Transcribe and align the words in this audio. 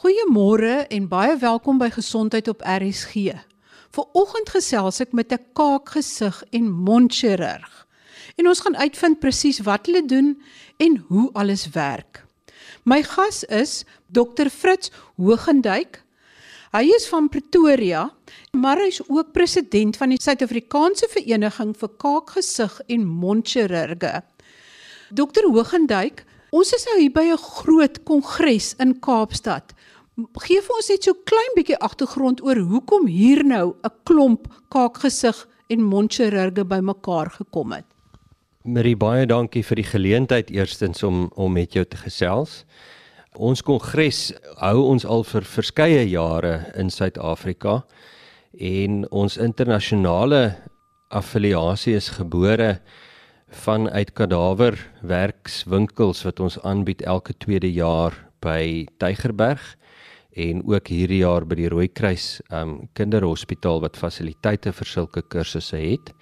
Goeiemôre 0.00 0.86
en 0.88 1.08
baie 1.12 1.34
welkom 1.36 1.76
by 1.76 1.90
Gesondheid 1.92 2.46
op 2.48 2.62
RSG. 2.64 3.34
Vanoggend 3.92 4.48
gesels 4.48 5.02
ek 5.04 5.10
met 5.12 5.32
'n 5.32 5.44
kaakgesig 5.52 6.40
en 6.56 6.70
mondchirurg. 6.72 7.86
En 8.36 8.48
ons 8.48 8.60
gaan 8.60 8.76
uitvind 8.76 9.20
presies 9.20 9.60
wat 9.60 9.86
hulle 9.86 10.04
doen 10.06 10.42
en 10.76 11.04
hoe 11.08 11.28
alles 11.32 11.68
werk. 11.76 12.24
My 12.84 13.02
gas 13.02 13.44
is 13.44 13.84
Dr 14.08 14.48
Fritz 14.48 14.88
Hogenduyk. 15.16 16.02
Hy 16.72 16.84
is 16.96 17.06
van 17.08 17.28
Pretoria, 17.28 18.10
maar 18.52 18.76
hy 18.76 18.88
is 18.88 19.02
ook 19.08 19.32
president 19.32 19.96
van 19.96 20.08
die 20.08 20.20
Suid-Afrikaanse 20.20 21.08
Vereniging 21.10 21.76
vir 21.76 21.88
Kaakgesig 21.88 22.80
en 22.88 23.04
Mondchirurge. 23.04 24.22
Dr 25.12 25.44
Hogenduyk, 25.52 26.24
ons 26.50 26.72
is 26.72 26.84
nou 26.84 27.00
hier 27.00 27.12
by 27.12 27.28
'n 27.32 27.36
groot 27.36 28.02
kongres 28.02 28.74
in 28.78 28.98
Kaapstad 28.98 29.74
Geef 30.46 30.66
vir 30.66 30.76
ons 30.76 30.90
net 30.90 31.06
so 31.06 31.14
klein 31.28 31.54
bietjie 31.56 31.78
agtergrond 31.78 32.42
oor 32.44 32.56
hoekom 32.56 33.06
hier 33.06 33.44
nou 33.44 33.74
'n 33.84 33.90
klomp 34.04 34.48
kaakgesig 34.70 35.46
en 35.68 35.82
mondchirurge 35.82 36.64
bymekaar 36.64 37.30
gekom 37.30 37.72
het. 37.72 37.84
Marie 38.64 38.96
baie 38.96 39.26
dankie 39.26 39.64
vir 39.64 39.76
die 39.76 39.88
geleentheid 39.88 40.50
eerstens 40.50 41.02
om 41.02 41.30
om 41.34 41.52
met 41.52 41.72
jou 41.72 41.84
te 41.84 41.96
gesels. 41.96 42.64
Ons 43.38 43.62
kongres 43.62 44.32
hou 44.58 44.82
ons 44.82 45.04
al 45.04 45.24
vir 45.24 45.42
verskeie 45.42 46.10
jare 46.10 46.72
in 46.76 46.90
Suid-Afrika 46.90 47.84
en 48.58 49.10
ons 49.10 49.36
internasionale 49.36 50.56
affiliasie 51.08 51.94
is 51.94 52.08
gebore 52.08 52.80
vanuit 53.50 54.12
kadaverwerkswinkels 54.14 56.24
wat 56.26 56.40
ons 56.40 56.58
aanbied 56.62 57.02
elke 57.02 57.32
tweede 57.38 57.72
jaar 57.72 58.30
by 58.40 58.86
Tygerberg 58.98 59.76
en 60.36 60.62
ook 60.66 60.88
hierdie 60.88 61.22
jaar 61.24 61.46
by 61.46 61.56
die 61.58 61.68
Rooikruis 61.68 62.40
um 62.54 62.88
kinderhospitaal 62.94 63.80
wat 63.82 63.98
fasiliteite 63.98 64.72
vir 64.72 64.86
sulke 64.86 65.22
kursusse 65.22 65.76
het. 65.76 66.12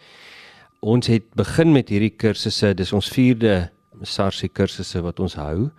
Ons 0.81 1.11
het 1.11 1.27
begin 1.37 1.73
met 1.75 1.91
hierdie 1.91 2.15
kursusse, 2.17 2.75
dis 2.75 2.93
ons 2.93 3.11
4de 3.13 3.69
SARSie 4.03 4.49
kursusse 4.49 5.03
wat 5.03 5.21
ons 5.21 5.35
hou. 5.35 5.71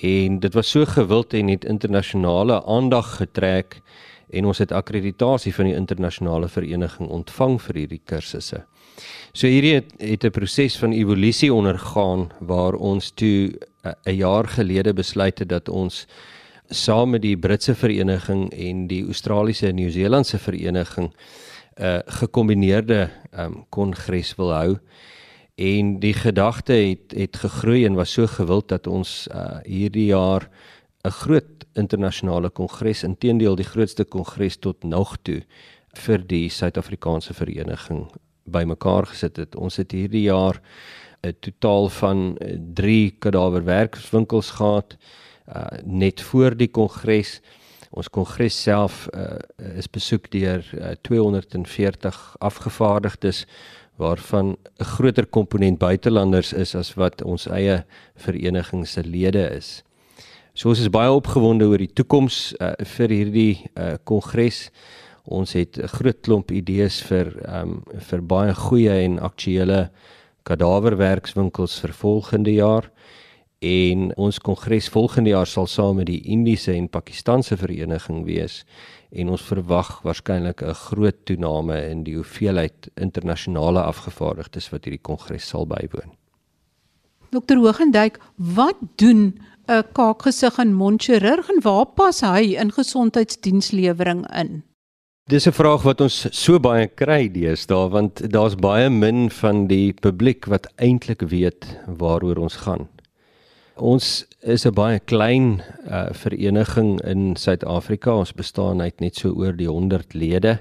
En 0.00 0.38
dit 0.40 0.54
was 0.54 0.70
so 0.70 0.86
gewild 0.86 1.34
en 1.34 1.50
het 1.52 1.66
internasionale 1.68 2.62
aandag 2.64 3.16
getrek 3.18 3.80
en 4.30 4.46
ons 4.46 4.60
het 4.62 4.72
akkreditasie 4.72 5.52
van 5.54 5.66
die 5.68 5.76
internasionale 5.76 6.48
vereniging 6.48 7.10
ontvang 7.10 7.58
vir 7.60 7.82
hierdie 7.82 8.02
kursusse. 8.06 8.62
So 9.32 9.50
hierdie 9.50 9.74
het, 9.80 9.92
het 9.98 10.24
'n 10.24 10.30
proses 10.30 10.78
van 10.78 10.92
evolusie 10.92 11.52
ondergaan 11.52 12.30
waar 12.40 12.74
ons 12.74 13.10
toe 13.10 13.52
'n 13.84 14.16
jaar 14.16 14.46
gelede 14.48 14.92
besluit 14.94 15.38
het 15.38 15.48
dat 15.48 15.68
ons 15.68 16.06
saam 16.70 17.10
met 17.10 17.22
die 17.22 17.36
Britse 17.36 17.74
vereniging 17.74 18.48
en 18.52 18.86
die 18.86 19.04
Australiese 19.04 19.68
en 19.68 19.74
Nieu-Seelandse 19.74 20.38
vereniging 20.38 21.10
'n 21.10 21.82
uh, 21.82 21.98
gekombineerde 22.06 23.10
um, 23.38 23.64
kongres 23.68 24.34
wil 24.36 24.52
hou 24.52 24.78
en 25.54 25.98
die 26.00 26.14
gedagte 26.14 26.72
het 26.72 27.12
het 27.16 27.36
gegroei 27.36 27.84
en 27.84 27.94
was 27.94 28.12
so 28.12 28.26
gewild 28.26 28.68
dat 28.68 28.86
ons 28.86 29.28
uh, 29.34 29.58
hierdie 29.64 30.06
jaar 30.06 30.48
'n 31.04 31.10
groot 31.10 31.66
internasionale 31.74 32.50
kongres 32.50 33.02
intedeel 33.02 33.56
die 33.56 33.70
grootste 33.72 34.04
kongres 34.04 34.56
tot 34.56 34.84
nog 34.84 35.16
toe 35.22 35.42
vir 35.94 36.26
die 36.26 36.48
Suid-Afrikaanse 36.48 37.34
vereniging 37.34 38.06
bymekaar 38.44 39.06
gesit 39.06 39.36
het. 39.36 39.56
Ons 39.56 39.76
het 39.76 39.92
hierdie 39.92 40.28
jaar 40.28 40.60
'n 41.22 41.34
totaal 41.40 41.88
van 41.88 42.36
3 42.74 43.14
kadaverwerkswinkels 43.18 44.50
gehad 44.50 44.96
uh, 45.54 45.66
net 45.84 46.20
voor 46.20 46.56
die 46.56 46.68
kongres. 46.68 47.40
Ons 47.90 48.08
kongres 48.08 48.62
self 48.62 49.08
uh, 49.14 49.38
is 49.76 49.90
besoek 49.90 50.30
deur 50.30 50.64
uh, 50.78 50.94
240 51.02 52.18
afgevaardigdes 52.38 53.46
waarvan 54.00 54.56
'n 54.78 54.84
groter 54.84 55.26
komponent 55.26 55.78
buitelanders 55.78 56.52
is 56.52 56.74
as 56.74 56.94
wat 56.94 57.22
ons 57.22 57.46
eie 57.46 57.84
vereniging 58.16 58.88
se 58.88 59.02
lede 59.04 59.50
is. 59.56 59.82
So 60.54 60.68
ons 60.68 60.80
is 60.80 60.90
baie 60.90 61.10
opgewonde 61.10 61.64
oor 61.64 61.78
die 61.78 61.92
toekoms 61.92 62.54
uh, 62.60 62.72
vir 62.96 63.08
hierdie 63.08 63.70
uh, 63.74 63.94
kongres. 64.04 64.70
Ons 65.24 65.52
het 65.52 65.78
'n 65.78 65.86
groot 65.86 66.20
klomp 66.20 66.50
idees 66.50 67.02
vir 67.02 67.26
um, 67.48 67.82
vir 68.08 68.22
baie 68.22 68.54
goeie 68.54 69.04
en 69.04 69.18
aktuelle 69.18 69.90
kadaverwerkswinkels 70.42 71.80
vir 71.80 71.92
volgende 71.92 72.52
jaar 72.52 72.90
en 73.60 74.16
ons 74.16 74.38
kongres 74.40 74.88
volgende 74.88 75.34
jaar 75.34 75.46
sal 75.46 75.66
saam 75.68 75.98
met 76.00 76.08
die 76.08 76.22
Indiese 76.32 76.72
en 76.72 76.88
Pakistanse 76.88 77.56
vereniging 77.60 78.24
wees 78.24 78.62
en 79.12 79.28
ons 79.28 79.42
verwag 79.44 80.00
waarskynlik 80.02 80.62
'n 80.62 80.74
groot 80.74 81.18
toename 81.24 81.76
in 81.90 82.04
die 82.04 82.14
hoeveelheid 82.16 82.88
internasionale 82.96 83.82
afgevaardigdes 83.82 84.70
wat 84.70 84.84
hierdie 84.84 85.02
kongres 85.02 85.48
sal 85.48 85.66
bywoon. 85.66 86.16
Dr. 87.30 87.56
Hogenduyk, 87.56 88.18
wat 88.36 88.76
doen 88.96 89.38
'n 89.68 89.84
kaakgesig 89.92 90.58
en 90.58 90.72
mondchirurg 90.72 91.48
en 91.50 91.62
waar 91.62 91.86
pas 91.86 92.20
hy 92.20 92.56
in 92.56 92.72
gesondheidsdienslewering 92.72 94.26
in? 94.34 94.62
Dis 95.28 95.46
'n 95.46 95.52
vraag 95.52 95.82
wat 95.82 96.00
ons 96.00 96.26
so 96.30 96.58
baie 96.58 96.88
kry 96.88 97.28
deesdae 97.28 97.88
want 97.90 98.32
daar's 98.32 98.54
baie 98.54 98.90
min 98.90 99.30
van 99.30 99.66
die 99.66 99.92
publiek 99.92 100.46
wat 100.46 100.72
eintlik 100.76 101.20
weet 101.20 101.78
waaroor 101.86 102.36
ons 102.36 102.56
gaan. 102.56 102.88
Ons 103.80 104.26
is 104.44 104.66
'n 104.66 104.74
baie 104.76 105.00
klein 105.00 105.62
uh, 105.88 106.12
vereniging 106.12 107.00
in 107.00 107.36
Suid-Afrika. 107.36 108.12
Ons 108.12 108.32
bestaan 108.32 108.80
uit 108.80 109.00
net 109.00 109.16
so 109.16 109.32
oor 109.32 109.56
die 109.56 109.68
100 109.68 110.12
lede 110.14 110.60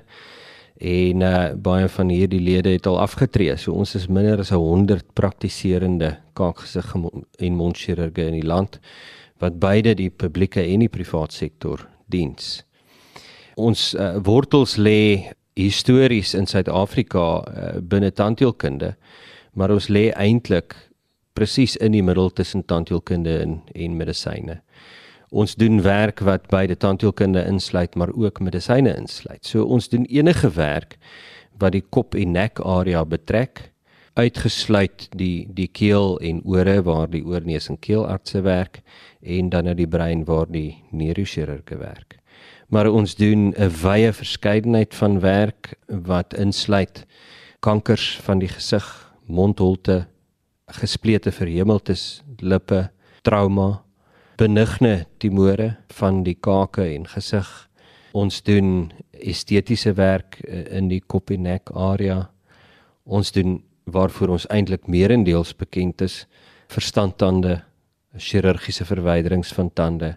en 0.80 1.22
uh, 1.22 1.52
baie 1.54 1.88
van 1.88 2.10
hierdie 2.10 2.40
lede 2.40 2.70
het 2.70 2.88
al 2.88 3.00
afgetree. 3.00 3.58
So 3.58 3.74
ons 3.74 3.96
is 3.96 4.08
minder 4.08 4.40
as 4.40 4.50
100 4.50 5.14
praktiserende 5.14 6.18
kaakgesig 6.34 6.96
en 7.40 7.56
mondchirurge 7.56 8.24
in 8.24 8.40
die 8.40 8.48
land 8.48 8.80
wat 9.40 9.60
beide 9.60 9.96
die 9.96 10.10
publieke 10.10 10.64
en 10.64 10.80
die 10.80 10.92
privaat 10.92 11.34
sektor 11.34 11.88
diens. 12.08 12.64
Ons 13.56 13.96
uh, 13.96 14.16
wortels 14.24 14.78
lê 14.78 15.32
histories 15.56 16.34
in 16.34 16.48
Suid-Afrika 16.48 17.44
uh, 17.44 17.80
binne 17.82 18.12
tandheelkunde, 18.12 18.96
maar 19.54 19.72
ons 19.72 19.90
lê 19.92 20.12
eintlik 20.16 20.76
presies 21.40 21.78
in 21.80 21.96
die 21.96 22.04
middel 22.04 22.34
tussen 22.36 22.66
tandheelkunde 22.68 23.38
en 23.40 23.60
en 23.74 23.98
medisyne. 23.98 24.60
Ons 25.30 25.56
doen 25.56 25.82
werk 25.86 26.24
wat 26.26 26.50
beide 26.52 26.76
tandheelkunde 26.78 27.46
insluit 27.48 27.96
maar 27.96 28.12
ook 28.12 28.42
medisyne 28.44 28.96
insluit. 28.98 29.46
So 29.46 29.64
ons 29.64 29.90
doen 29.90 30.08
enige 30.10 30.50
werk 30.58 30.98
wat 31.60 31.76
die 31.78 31.86
kop 31.96 32.16
en 32.16 32.34
nek 32.36 32.60
area 32.60 33.06
betrek 33.06 33.70
uitgesluit 34.20 35.08
die 35.16 35.48
die 35.56 35.70
keel 35.72 36.18
en 36.26 36.42
ore 36.44 36.80
waar 36.84 37.08
die 37.12 37.24
oorneus 37.24 37.70
en 37.72 37.80
keelartse 37.80 38.42
werk 38.44 38.82
en 39.22 39.52
dan 39.54 39.70
na 39.70 39.76
die 39.78 39.88
brein 39.88 40.26
waar 40.28 40.50
die 40.50 40.82
neurochirurge 40.92 41.78
werk. 41.80 42.18
Maar 42.70 42.90
ons 42.92 43.16
doen 43.16 43.54
'n 43.56 43.72
wye 43.84 44.12
verskeidenheid 44.14 44.96
van 44.96 45.20
werk 45.20 45.76
wat 45.88 46.34
insluit 46.34 47.06
kankers 47.60 48.20
van 48.24 48.40
die 48.40 48.48
gesig, 48.48 49.14
mondholte, 49.26 50.08
gesplete 50.78 51.32
verhemeltes 51.32 52.22
lippe, 52.40 52.90
trauma, 53.22 53.84
benigne 54.38 55.06
tumore 55.18 55.76
van 56.00 56.24
die 56.24 56.36
kake 56.36 56.86
en 56.96 57.08
gesig. 57.08 57.48
Ons 58.16 58.42
doen 58.42 58.92
estetiese 59.12 59.94
werk 59.98 60.40
eh, 60.48 60.66
in 60.78 60.90
die 60.90 61.02
kop 61.02 61.32
en 61.32 61.44
nek 61.44 61.72
area. 61.76 62.30
Ons 63.06 63.34
doen 63.36 63.60
waarvoor 63.90 64.36
ons 64.38 64.48
eintlik 64.54 64.88
meerendeels 64.88 65.56
bekend 65.58 66.02
is, 66.06 66.24
verstandtande, 66.70 67.64
chirurgiese 68.18 68.86
verwyderings 68.86 69.52
van 69.54 69.70
tande, 69.74 70.16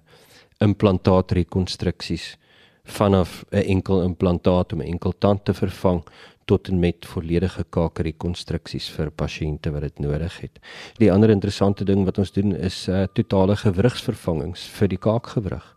implantaatrekonstruksies 0.61 2.37
vanaf 2.85 3.45
'n 3.51 3.57
enkel 3.57 4.03
implantaat 4.03 4.73
om 4.73 4.81
'n 4.81 4.93
enkel 4.93 5.13
tand 5.19 5.45
te 5.45 5.55
vervang 5.55 6.03
tot 6.45 6.69
en 6.69 6.79
met 6.79 7.07
volledige 7.07 7.65
kaakrekonstruksies 7.71 8.89
vir 8.97 9.11
pasiënte 9.11 9.71
wat 9.71 9.83
dit 9.83 9.99
nodig 9.99 10.41
het. 10.41 10.59
Die 10.99 11.13
ander 11.13 11.31
interessante 11.31 11.85
ding 11.85 12.05
wat 12.05 12.19
ons 12.19 12.33
doen 12.33 12.55
is 12.57 12.89
uh, 12.89 13.05
totale 13.13 13.57
gewrigsvervangings 13.57 14.67
vir 14.79 14.89
die 14.89 14.99
kaakgewrig 14.99 15.69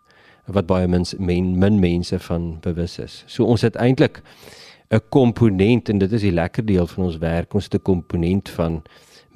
wat 0.46 0.66
baie 0.66 0.86
mens, 0.86 1.14
men, 1.18 1.56
min 1.58 1.80
mense 1.82 2.18
van 2.22 2.58
bewus 2.62 2.98
is. 3.02 3.24
So 3.26 3.44
ons 3.44 3.64
het 3.66 3.76
eintlik 3.76 4.22
'n 4.90 5.00
komponent 5.08 5.88
en 5.88 5.98
dit 5.98 6.12
is 6.12 6.22
die 6.22 6.32
lekker 6.32 6.64
deel 6.66 6.86
van 6.86 7.04
ons 7.04 7.18
werk, 7.18 7.54
ons 7.54 7.64
het 7.64 7.74
'n 7.74 7.82
komponent 7.82 8.48
van 8.48 8.82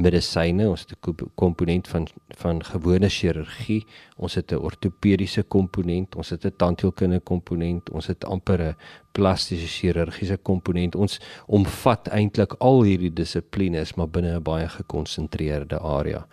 medisyne, 0.00 0.69
ons 0.69 0.81
het 0.81 0.97
'n 1.06 1.31
komponent 1.35 1.88
van 1.88 2.06
van 2.41 2.62
gewone 2.64 3.08
chirurgie, 3.08 3.87
ons 4.17 4.35
het 4.35 4.52
'n 4.52 4.56
ortopediese 4.56 5.43
komponent, 5.43 6.17
ons 6.17 6.31
het 6.31 6.44
'n 6.44 6.56
tandheelkundige 6.56 7.23
komponent, 7.23 7.91
ons 7.91 8.06
het 8.06 8.25
amper 8.25 8.61
'n 8.61 8.76
plastiese 9.12 9.67
chirurgiese 9.67 10.37
komponent. 10.37 10.94
Ons 10.94 11.20
omvat 11.47 12.08
eintlik 12.08 12.55
al 12.58 12.82
hierdie 12.82 13.12
dissiplines 13.12 13.94
maar 13.94 14.08
binne 14.08 14.37
'n 14.37 14.43
baie 14.43 14.69
gekonsentreerde 14.69 15.79
area. 15.79 16.26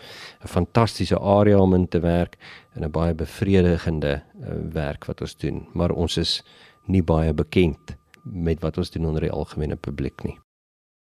'n 0.43 0.47
Fantastiese 0.47 1.19
area 1.19 1.59
om 1.59 1.73
in 1.73 1.87
te 1.87 1.99
werk 1.99 2.37
en 2.73 2.83
'n 2.83 2.91
baie 2.91 3.13
bevredigende 3.13 4.23
uh, 4.41 4.47
werk 4.73 5.05
wat 5.05 5.21
ons 5.21 5.37
doen, 5.37 5.67
maar 5.73 5.91
ons 5.91 6.17
is 6.17 6.43
nie 6.85 7.03
baie 7.03 7.33
bekend 7.33 7.97
met 8.23 8.61
wat 8.61 8.77
ons 8.77 8.91
doen 8.91 9.05
onder 9.05 9.21
die 9.21 9.31
algemene 9.31 9.75
publiek 9.75 10.23
nie. 10.23 10.37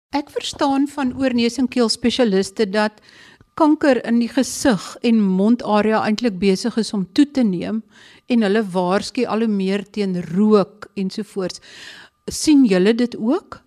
Ek 0.10 0.32
verstaan 0.34 0.88
van 0.90 1.12
oorneus 1.22 1.60
en 1.62 1.68
keel 1.70 1.90
spesialiste 1.94 2.66
dat 2.66 2.96
kanker 3.60 4.00
in 4.10 4.18
die 4.24 4.30
gesig 4.32 4.82
en 5.06 5.20
mondarea 5.22 6.00
eintlik 6.02 6.40
besig 6.42 6.80
is 6.82 6.90
om 6.98 7.04
toe 7.14 7.28
te 7.30 7.44
neem 7.46 7.84
en 8.26 8.46
hulle 8.46 8.64
waarsku 8.74 9.28
al 9.30 9.44
hoe 9.46 9.52
meer 9.54 9.84
teen 9.86 10.16
rook 10.32 10.88
ensovoorts. 10.98 11.62
sien 12.26 12.66
julle 12.66 12.94
dit 12.94 13.16
ook? 13.18 13.62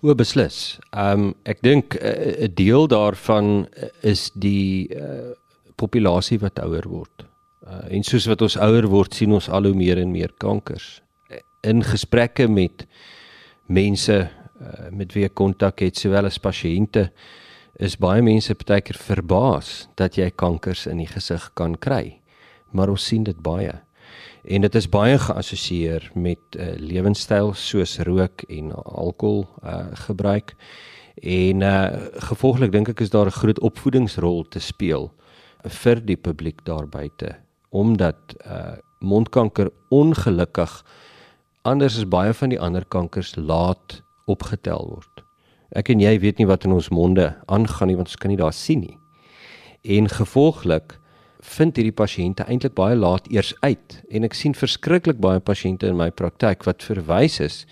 O 0.00 0.14
beslis. 0.14 0.78
Ehm 0.92 1.20
um, 1.20 1.34
ek 1.44 1.60
dink 1.60 1.94
eh, 1.94 2.32
'n 2.32 2.44
uh, 2.44 2.54
deel 2.54 2.88
daarvan 2.88 3.68
is 4.00 4.30
die 4.34 4.88
uh, 4.88 5.32
populasie 5.76 6.38
wat 6.38 6.58
ouer 6.58 6.88
word. 6.88 7.24
Uh, 7.66 7.92
en 7.92 8.02
soos 8.02 8.26
wat 8.26 8.42
ons 8.42 8.56
ouer 8.56 8.86
word, 8.88 9.14
sien 9.14 9.32
ons 9.32 9.48
al 9.48 9.64
hoe 9.64 9.74
meer 9.74 9.98
en 9.98 10.10
meer 10.10 10.32
kankers. 10.38 11.02
In 11.62 11.82
gesprekke 11.82 12.48
met 12.48 12.86
mense 13.66 14.30
uh, 14.64 14.90
met 14.90 15.12
wie 15.12 15.28
kontak 15.28 15.80
het 15.80 15.96
sowel 15.96 16.26
as 16.26 16.38
pasiënte 16.38 17.10
is 17.82 17.96
baie 17.98 18.22
mense 18.22 18.54
partykeer 18.54 18.98
verbaas 18.98 19.88
dat 19.98 20.16
jy 20.16 20.30
kankers 20.30 20.86
in 20.86 20.98
die 21.02 21.10
gesig 21.10 21.50
kan 21.54 21.74
kry. 21.74 22.20
Maar 22.72 22.88
ons 22.88 23.06
sien 23.06 23.24
dit 23.24 23.38
baie. 23.42 23.72
En 24.44 24.60
dit 24.60 24.74
is 24.74 24.88
baie 24.88 25.18
geassosieer 25.18 26.10
met 26.14 26.38
'n 26.54 26.58
uh, 26.58 26.68
eh, 26.68 26.78
lewenstyl 26.78 27.54
soos 27.54 27.98
rook 27.98 28.42
en 28.48 28.72
alkohol 28.72 29.46
uh, 29.64 29.86
gebruik. 30.06 30.54
En 31.22 31.60
uh, 31.60 31.88
gevolglik 32.30 32.72
dink 32.72 32.88
ek 32.88 33.00
is 33.00 33.10
daar 33.10 33.26
'n 33.26 33.40
groot 33.40 33.60
opvoedingsrol 33.60 34.48
te 34.48 34.60
speel 34.60 35.12
vir 35.62 36.00
die 36.04 36.16
publiek 36.16 36.64
daar 36.64 36.88
buite 36.88 37.44
omdat 37.74 38.36
uh, 38.46 38.78
mondkanker 39.00 39.70
ongelukkig 39.90 40.84
anders 41.62 41.96
as 41.98 42.08
baie 42.08 42.34
van 42.34 42.52
die 42.52 42.60
ander 42.60 42.84
kankers 42.86 43.34
laat 43.36 44.03
opgetel 44.26 44.88
word. 44.88 45.24
Ek 45.74 45.90
en 45.90 46.00
jy 46.00 46.18
weet 46.22 46.38
nie 46.38 46.46
wat 46.46 46.64
in 46.64 46.72
ons 46.72 46.90
monde 46.94 47.32
aangaan 47.46 47.88
nie 47.90 47.96
want 47.96 48.08
ons 48.08 48.20
kan 48.20 48.30
nie 48.30 48.40
daar 48.40 48.52
sien 48.52 48.80
nie. 48.80 48.98
En 49.82 50.08
gevolglik 50.08 50.98
vind 51.44 51.76
hierdie 51.76 51.92
pasiënte 51.92 52.46
eintlik 52.48 52.74
baie 52.78 52.96
laat 52.96 53.26
eers 53.32 53.52
uit 53.60 53.98
en 54.10 54.24
ek 54.24 54.36
sien 54.38 54.54
verskriklik 54.56 55.20
baie 55.20 55.42
pasiënte 55.44 55.90
in 55.90 55.98
my 55.98 56.08
praktyk 56.10 56.64
wat 56.64 56.86
verwys 56.86 57.40
is 57.40 57.64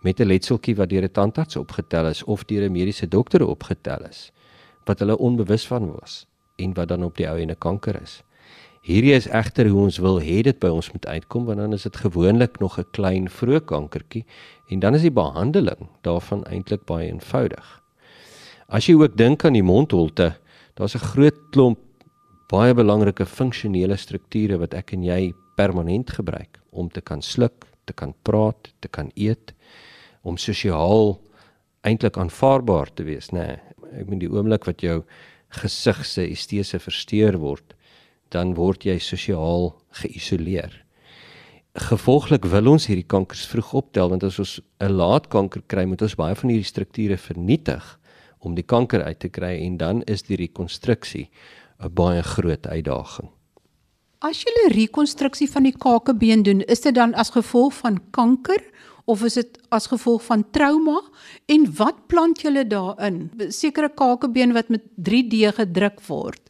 met 0.00 0.20
'n 0.20 0.28
letseltjie 0.28 0.76
wat 0.76 0.88
deur 0.88 1.04
'n 1.04 1.12
tandarts 1.12 1.56
opgetel 1.56 2.06
is 2.06 2.22
of 2.24 2.44
deur 2.44 2.64
'n 2.64 2.72
mediese 2.72 3.08
dokter 3.08 3.46
opgetel 3.46 4.06
is 4.08 4.32
wat 4.86 4.98
hulle 4.98 5.18
onbewus 5.18 5.66
van 5.66 5.92
was 5.92 6.26
en 6.56 6.74
wat 6.74 6.88
dan 6.88 7.04
op 7.04 7.16
die 7.16 7.28
ou 7.28 7.38
en 7.38 7.50
'n 7.50 7.58
kanker 7.58 8.02
is. 8.02 8.22
Hierdie 8.88 9.12
is 9.12 9.26
egter 9.28 9.68
hoe 9.68 9.82
ons 9.84 9.98
wil 10.00 10.16
hê 10.24 10.38
dit 10.46 10.56
by 10.56 10.70
ons 10.72 10.86
moet 10.94 11.04
uitkom 11.04 11.44
want 11.44 11.60
dan 11.60 11.76
is 11.76 11.82
dit 11.84 11.96
gewoonlik 12.00 12.54
nog 12.62 12.78
'n 12.80 12.88
klein 12.96 13.26
vroeë 13.28 13.60
kankertjie 13.68 14.24
en 14.72 14.80
dan 14.80 14.94
is 14.94 15.02
die 15.04 15.12
behandeling 15.12 15.90
daarvan 16.02 16.44
eintlik 16.48 16.86
baie 16.86 17.12
eenvoudig. 17.12 17.66
As 18.68 18.86
jy 18.88 18.94
ook 18.94 19.16
dink 19.16 19.44
aan 19.44 19.52
die 19.52 19.62
mondholte, 19.62 20.36
daar's 20.74 20.94
'n 20.94 21.04
groot 21.04 21.36
klomp 21.52 21.78
baie 22.48 22.74
belangrike 22.74 23.26
funksionele 23.26 23.96
strukture 23.96 24.56
wat 24.58 24.74
ek 24.74 24.92
en 24.92 25.04
jy 25.04 25.34
permanent 25.56 26.10
gebruik 26.10 26.58
om 26.70 26.88
te 26.88 27.00
kan 27.00 27.22
sluk, 27.22 27.66
te 27.84 27.92
kan 27.92 28.14
praat, 28.22 28.72
te 28.80 28.88
kan 28.88 29.10
eet, 29.16 29.52
om 30.22 30.36
sosiaal 30.36 31.20
eintlik 31.82 32.16
aanvaarbaar 32.16 32.94
te 32.94 33.04
wees, 33.04 33.28
nê. 33.32 33.46
Nee, 33.46 33.60
ek 34.00 34.08
meen 34.08 34.18
die 34.18 34.32
oomblik 34.32 34.64
wat 34.64 34.80
jou 34.80 35.04
gesig 35.48 36.06
se 36.06 36.30
estese 36.30 36.78
versteur 36.78 37.38
word, 37.38 37.74
dan 38.34 38.54
word 38.54 38.84
jy 38.84 38.98
sosiaal 38.98 39.72
geïsoleer. 40.02 40.84
Gevolglik 41.78 42.44
wil 42.50 42.72
ons 42.72 42.88
hierdie 42.90 43.06
kankers 43.06 43.46
vroeg 43.46 43.72
optel 43.82 44.10
want 44.10 44.24
as 44.24 44.38
ons 44.38 44.60
'n 44.80 44.92
laat 44.92 45.28
kanker 45.28 45.62
kry, 45.66 45.84
moet 45.84 46.02
ons 46.02 46.16
baie 46.16 46.34
van 46.34 46.50
hierdie 46.50 46.72
strukture 46.72 47.16
vernietig 47.16 47.98
om 48.40 48.54
die 48.54 48.66
kanker 48.66 49.02
uit 49.02 49.18
te 49.18 49.28
kry 49.28 49.58
en 49.64 49.76
dan 49.76 50.02
is 50.06 50.22
die 50.22 50.36
rekonstruksie 50.36 51.28
'n 51.80 51.94
baie 51.94 52.22
groot 52.22 52.66
uitdaging. 52.66 53.30
As 54.20 54.42
jy 54.42 54.50
'n 54.50 54.72
rekonstruksie 54.74 55.50
van 55.50 55.62
die 55.62 55.76
kakebeen 55.76 56.42
doen, 56.42 56.60
is 56.62 56.80
dit 56.80 56.94
dan 56.94 57.14
as 57.14 57.30
gevolg 57.30 57.74
van 57.74 58.00
kanker 58.10 58.62
of 59.06 59.22
is 59.22 59.34
dit 59.34 59.58
as 59.70 59.86
gevolg 59.86 60.22
van 60.24 60.44
trauma 60.50 61.00
en 61.46 61.74
wat 61.76 62.06
plant 62.06 62.40
julle 62.40 62.66
daarin? 62.66 63.30
Sekere 63.48 63.88
kakebeen 63.88 64.52
wat 64.52 64.68
met 64.68 64.82
3D 64.96 65.54
gedruk 65.54 66.00
word. 66.08 66.40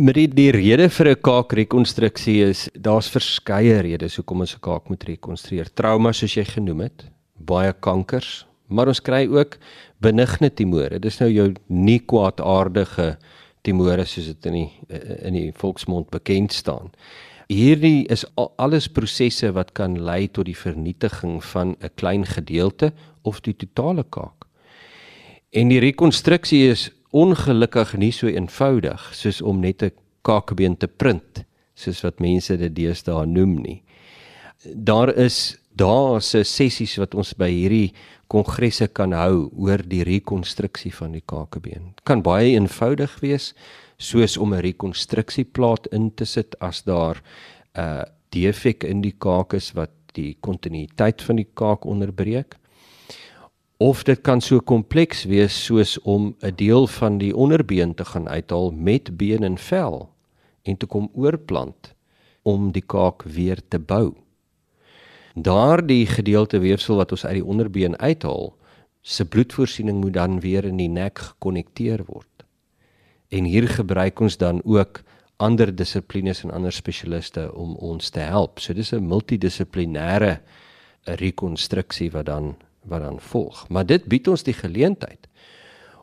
Met 0.00 0.16
die, 0.16 0.28
die 0.32 0.52
rede 0.54 0.86
vir 0.88 1.08
'n 1.10 1.20
kaakrekonstruksie 1.20 2.38
is 2.40 2.70
daar's 2.72 3.10
verskeie 3.12 3.82
redes 3.84 4.16
hoekom 4.16 4.40
ons 4.40 4.54
'n 4.56 4.60
kaak 4.60 4.88
moet 4.88 5.04
rekonstrueer. 5.04 5.68
Trauma 5.74 6.12
soos 6.12 6.36
jy 6.36 6.44
genoem 6.44 6.80
het, 6.80 7.04
baie 7.36 7.72
kankers, 7.72 8.46
maar 8.68 8.88
ons 8.88 9.02
kry 9.02 9.28
ook 9.28 9.58
benigne 10.00 10.48
tumore. 10.48 10.98
Dit 10.98 11.04
is 11.04 11.20
nou 11.20 11.28
jou 11.28 11.54
nie 11.68 11.98
kwaadaardige 11.98 13.18
tumore 13.62 14.06
soos 14.06 14.26
dit 14.26 14.46
in 14.46 14.52
die 14.52 14.70
in 15.22 15.34
die 15.34 15.52
volksmond 15.52 16.10
bekend 16.10 16.52
staan. 16.52 16.90
Hierdie 17.48 18.06
is 18.08 18.24
alles 18.56 18.88
prosesse 18.88 19.52
wat 19.52 19.74
kan 19.74 20.00
lei 20.00 20.28
tot 20.28 20.46
die 20.46 20.56
vernietiging 20.56 21.44
van 21.44 21.76
'n 21.78 21.90
klein 21.94 22.24
gedeelte 22.24 22.92
of 23.22 23.40
die 23.42 23.54
totale 23.54 24.04
kaak. 24.04 24.46
En 25.52 25.68
die 25.68 25.80
rekonstruksie 25.80 26.70
is 26.70 26.90
ongelukkig 27.10 27.96
nie 27.98 28.12
so 28.12 28.28
eenvoudig 28.30 29.10
soos 29.14 29.40
om 29.42 29.60
net 29.60 29.82
'n 29.82 29.90
kakebeen 30.22 30.76
te 30.76 30.86
print 30.86 31.44
soos 31.74 32.02
wat 32.02 32.20
mense 32.20 32.56
dit 32.56 32.74
deesdae 32.74 33.26
noem 33.26 33.62
nie. 33.62 33.82
Daar 34.74 35.14
is 35.16 35.56
daar 35.74 36.20
se 36.22 36.44
sessies 36.44 36.96
wat 36.98 37.14
ons 37.14 37.32
by 37.34 37.48
hierdie 37.50 37.92
kongresse 38.28 38.88
kan 38.88 39.12
hou 39.12 39.50
oor 39.56 39.78
die 39.78 40.04
rekonstruksie 40.04 40.92
van 40.94 41.12
die 41.12 41.24
kakebeen. 41.26 41.94
Kan 42.04 42.22
baie 42.22 42.54
eenvoudig 42.54 43.20
wees 43.20 43.54
soos 43.98 44.36
om 44.36 44.54
'n 44.54 44.60
rekonstruksieplaat 44.60 45.86
in 45.92 46.10
te 46.14 46.24
sit 46.24 46.54
as 46.60 46.82
daar 46.82 47.22
'n 47.74 47.80
uh, 47.80 48.02
defek 48.30 48.84
in 48.84 49.00
die 49.00 49.14
kaak 49.18 49.54
is 49.54 49.72
wat 49.74 49.90
die 50.14 50.36
kontinuïteit 50.40 51.22
van 51.22 51.36
die 51.36 51.48
kaak 51.54 51.84
onderbreek 51.84 52.56
of 53.80 54.02
dit 54.04 54.20
kan 54.20 54.42
so 54.44 54.60
kompleks 54.60 55.22
wees 55.24 55.56
soos 55.64 55.96
om 56.04 56.34
'n 56.44 56.54
deel 56.54 56.86
van 56.86 57.18
die 57.18 57.32
onderbeen 57.36 57.94
te 57.94 58.04
gaan 58.04 58.28
uithaal 58.28 58.70
met 58.70 59.16
been 59.16 59.42
en 59.42 59.58
vel 59.58 60.10
en 60.62 60.76
te 60.76 60.86
kom 60.86 61.08
oorplant 61.14 61.94
om 62.42 62.72
die 62.72 62.84
kaak 62.86 63.22
weer 63.22 63.58
te 63.68 63.78
bou. 63.78 64.12
Daardie 65.34 66.06
gedeelte 66.06 66.58
weefsel 66.58 66.96
wat 66.96 67.10
ons 67.10 67.24
uit 67.24 67.34
die 67.34 67.44
onderbeen 67.44 67.96
uithaal, 67.98 68.56
se 69.00 69.24
bloedvoorsiening 69.24 70.00
moet 70.00 70.12
dan 70.12 70.40
weer 70.40 70.64
in 70.64 70.76
die 70.76 70.88
nek 70.88 71.18
gekonnekteer 71.18 72.04
word. 72.04 72.44
En 73.28 73.44
hier 73.44 73.68
gebruik 73.68 74.20
ons 74.20 74.36
dan 74.36 74.60
ook 74.64 75.02
ander 75.36 75.74
dissiplines 75.76 76.44
en 76.44 76.50
ander 76.50 76.72
spesialiste 76.72 77.54
om 77.54 77.76
ons 77.76 78.10
te 78.10 78.20
help. 78.20 78.58
So 78.58 78.74
dis 78.74 78.92
'n 78.92 79.06
multidissiplinêre 79.06 80.40
rekonstruksie 81.04 82.10
wat 82.10 82.26
dan 82.26 82.56
wat 82.84 83.02
dan 83.02 83.20
volg. 83.20 83.68
Maar 83.68 83.86
dit 83.86 84.04
bied 84.04 84.28
ons 84.28 84.42
die 84.42 84.54
geleentheid 84.54 85.28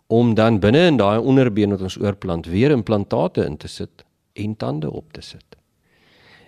om 0.08 0.34
dan 0.34 0.60
binne 0.60 0.86
in 0.88 0.98
daai 0.98 1.20
onderbeen 1.20 1.70
wat 1.76 1.82
ons 1.82 2.00
oorplant 2.00 2.46
weer 2.46 2.72
implantate 2.72 3.44
in 3.46 3.58
te 3.58 3.68
sit 3.68 4.06
en 4.34 4.56
tande 4.56 4.92
op 4.92 5.14
te 5.14 5.22
sit. 5.22 5.58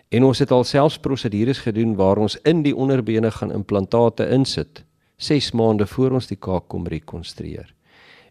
En 0.09 0.23
ons 0.23 0.39
het 0.39 0.51
alselfs 0.51 0.97
prosedures 0.99 1.59
gedoen 1.59 1.95
waar 1.95 2.17
ons 2.17 2.37
in 2.41 2.63
die 2.63 2.75
onderbene 2.75 3.31
gaan 3.31 3.51
implantate 3.51 4.29
insit 4.29 4.83
6 5.19 5.51
maande 5.51 5.85
voor 5.87 6.15
ons 6.17 6.29
die 6.31 6.39
kaak 6.39 6.69
kom 6.71 6.87
rekonstrueer. 6.87 7.73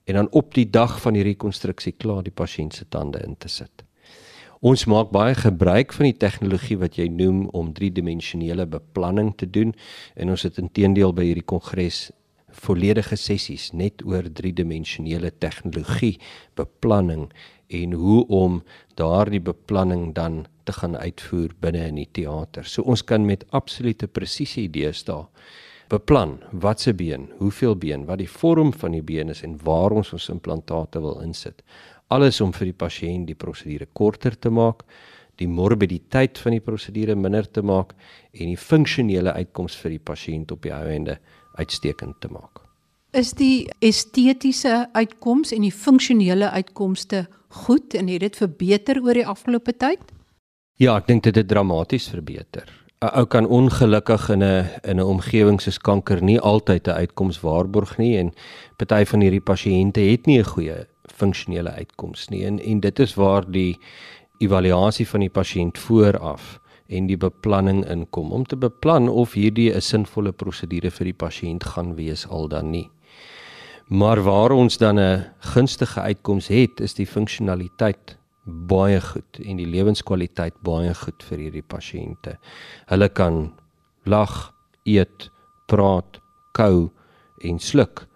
En 0.09 0.14
dan 0.14 0.31
op 0.31 0.55
die 0.55 0.71
dag 0.71 0.97
van 1.00 1.12
die 1.12 1.23
rekonstruksie 1.23 1.93
klaar 1.93 2.23
die 2.25 2.33
pasiënt 2.33 2.75
se 2.75 2.88
tande 2.88 3.21
in 3.26 3.37
te 3.37 3.49
sit. 3.49 3.85
Ons 4.59 4.88
maak 4.91 5.12
baie 5.15 5.37
gebruik 5.38 5.93
van 5.95 6.09
die 6.09 6.17
tegnologie 6.19 6.77
wat 6.81 6.97
jy 6.99 7.05
noem 7.15 7.45
om 7.55 7.71
driedimensionele 7.77 8.65
beplanning 8.67 9.31
te 9.38 9.47
doen 9.47 9.71
en 10.19 10.33
ons 10.35 10.43
het 10.43 10.59
intedeel 10.59 11.15
by 11.15 11.29
hierdie 11.29 11.47
kongres 11.47 12.09
volledige 12.59 13.15
sessies 13.15 13.69
net 13.71 14.03
oor 14.03 14.27
driedimensionele 14.27 15.31
tegnologie, 15.38 16.17
beplanning 16.59 17.29
en 17.71 17.95
hoe 18.00 18.25
om 18.35 18.59
daardie 18.99 19.43
beplanning 19.47 20.11
dan 20.17 20.47
te 20.67 20.75
gaan 20.75 20.97
uitvoer 20.97 21.55
binne 21.62 21.85
in 21.93 22.03
die 22.03 22.11
teater. 22.19 22.67
So 22.67 22.83
ons 22.83 23.05
kan 23.07 23.29
met 23.29 23.47
absolute 23.55 24.09
presisie 24.11 24.67
idees 24.67 25.05
daar 25.07 25.29
beplan 25.88 26.41
wat 26.53 26.83
se 26.83 26.93
been, 26.93 27.31
hoeveel 27.38 27.77
been, 27.77 28.05
wat 28.11 28.19
die 28.21 28.29
vorm 28.29 28.75
van 28.77 28.93
die 28.93 29.05
been 29.05 29.31
is 29.33 29.45
en 29.47 29.55
waar 29.65 29.95
ons 29.97 30.12
ons 30.12 30.29
implantate 30.35 31.00
wil 31.00 31.23
insit. 31.25 31.62
Alles 32.09 32.41
om 32.41 32.53
vir 32.57 32.71
die 32.71 32.79
pasiënt 32.85 33.27
die 33.29 33.37
prosedure 33.37 33.87
korter 33.93 34.38
te 34.38 34.50
maak, 34.50 34.85
die 35.38 35.49
morbiditeit 35.49 36.38
van 36.41 36.57
die 36.57 36.65
prosedure 36.65 37.15
minder 37.15 37.47
te 37.47 37.62
maak 37.62 37.93
en 38.33 38.49
die 38.49 38.57
funksionele 38.57 39.35
uitkoms 39.37 39.77
vir 39.77 39.97
die 39.97 40.05
pasiënt 40.11 40.55
op 40.55 40.65
die 40.65 40.73
ou 40.73 40.87
ende 40.88 41.19
uitstekend 41.59 42.17
te 42.21 42.31
maak. 42.33 42.65
Is 43.17 43.33
die 43.37 43.69
estetiese 43.85 44.88
uitkoms 44.93 45.53
en 45.57 45.65
die 45.65 45.73
funksionele 45.73 46.50
uitkomste 46.50 47.27
goed 47.65 47.95
en 47.97 48.09
het 48.12 48.21
dit 48.21 48.37
verbeter 48.37 49.00
oor 49.05 49.17
die 49.17 49.27
afgelope 49.27 49.73
tyd? 49.77 50.03
Ja, 50.79 50.97
ek 50.97 51.09
dink 51.09 51.25
dit 51.25 51.37
het 51.37 51.49
dramaties 51.49 52.09
verbeter. 52.12 52.69
'n 52.99 53.15
Ou 53.15 53.27
kan 53.27 53.47
ongelukkig 53.47 54.29
in 54.31 54.43
'n 54.43 54.67
in 54.83 54.99
'n 54.99 55.07
omgewing 55.07 55.61
soos 55.61 55.79
kanker 55.79 56.23
nie 56.23 56.41
altyd 56.41 56.88
'n 56.88 56.99
uitkoms 57.03 57.41
waarborg 57.41 57.99
nie 57.99 58.19
en 58.19 58.35
party 58.77 59.05
van 59.05 59.21
hierdie 59.21 59.41
pasiënte 59.41 60.00
het 60.00 60.27
nie 60.27 60.38
'n 60.38 60.45
goeie 60.45 60.87
funksionele 61.21 61.75
uitkoms 61.81 62.29
nie 62.33 62.45
en 62.47 62.59
en 62.59 62.81
dit 62.81 63.05
is 63.05 63.15
waar 63.19 63.47
die 63.51 63.79
evaluasie 64.39 65.07
van 65.09 65.27
die 65.27 65.35
pasiënt 65.35 65.79
vooraf 65.79 66.59
en 66.89 67.09
die 67.09 67.19
beplanning 67.21 67.83
inkom 67.91 68.33
om 68.33 68.45
te 68.49 68.57
beplan 68.57 69.09
of 69.09 69.35
hierdie 69.37 69.73
'n 69.75 69.81
sinvolle 69.81 70.33
prosedure 70.33 70.91
vir 70.91 71.05
die 71.05 71.19
pasiënt 71.25 71.65
gaan 71.65 71.95
wees 71.97 72.27
al 72.27 72.49
dan 72.49 72.71
nie. 72.71 72.91
Maar 73.89 74.23
waar 74.23 74.53
ons 74.53 74.79
dan 74.79 74.99
'n 74.99 75.25
gunstige 75.41 76.01
uitkoms 76.01 76.49
het, 76.49 76.81
is 76.81 76.95
die 76.95 77.07
funksionaliteit 77.07 78.19
baie 78.45 79.01
goed 79.01 79.39
en 79.45 79.57
die 79.57 79.67
lewenskwaliteit 79.67 80.55
baie 80.63 80.95
goed 80.95 81.23
vir 81.23 81.39
hierdie 81.39 81.63
pasiënte. 81.63 82.39
Hulle 82.87 83.09
kan 83.09 83.53
lag, 84.05 84.53
eet, 84.85 85.31
praat, 85.67 86.21
kou 86.53 86.91
en 87.45 87.59
sluk. 87.59 88.08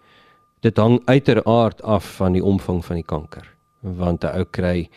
Dit 0.63 0.79
hang 0.79 1.01
uiteraard 1.11 1.83
af 1.83 2.07
van 2.17 2.37
die 2.37 2.45
omvang 2.45 2.85
van 2.87 3.01
die 3.01 3.07
kanker, 3.07 3.47
want 3.81 4.25
'n 4.25 4.37
ou 4.39 4.45
kry 4.45 4.91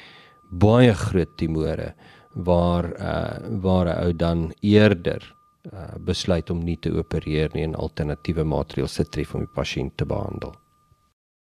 baie 0.52 0.94
groot 0.94 1.32
tumore 1.38 1.94
waar 2.36 2.86
uh 3.00 3.62
waar 3.62 3.88
'n 3.88 4.04
ou 4.06 4.14
dan 4.14 4.54
eerder 4.62 5.36
uh 5.74 5.96
besluit 6.06 6.50
om 6.50 6.62
nie 6.64 6.78
te 6.78 6.92
opereer 6.94 7.50
nie 7.54 7.64
en 7.64 7.76
alternatiewe 7.76 8.44
maatreëls 8.44 8.94
te 8.94 9.06
tref 9.10 9.34
om 9.34 9.42
die 9.42 9.56
pasiënt 9.56 9.98
te 9.98 10.06
behandel. 10.06 10.54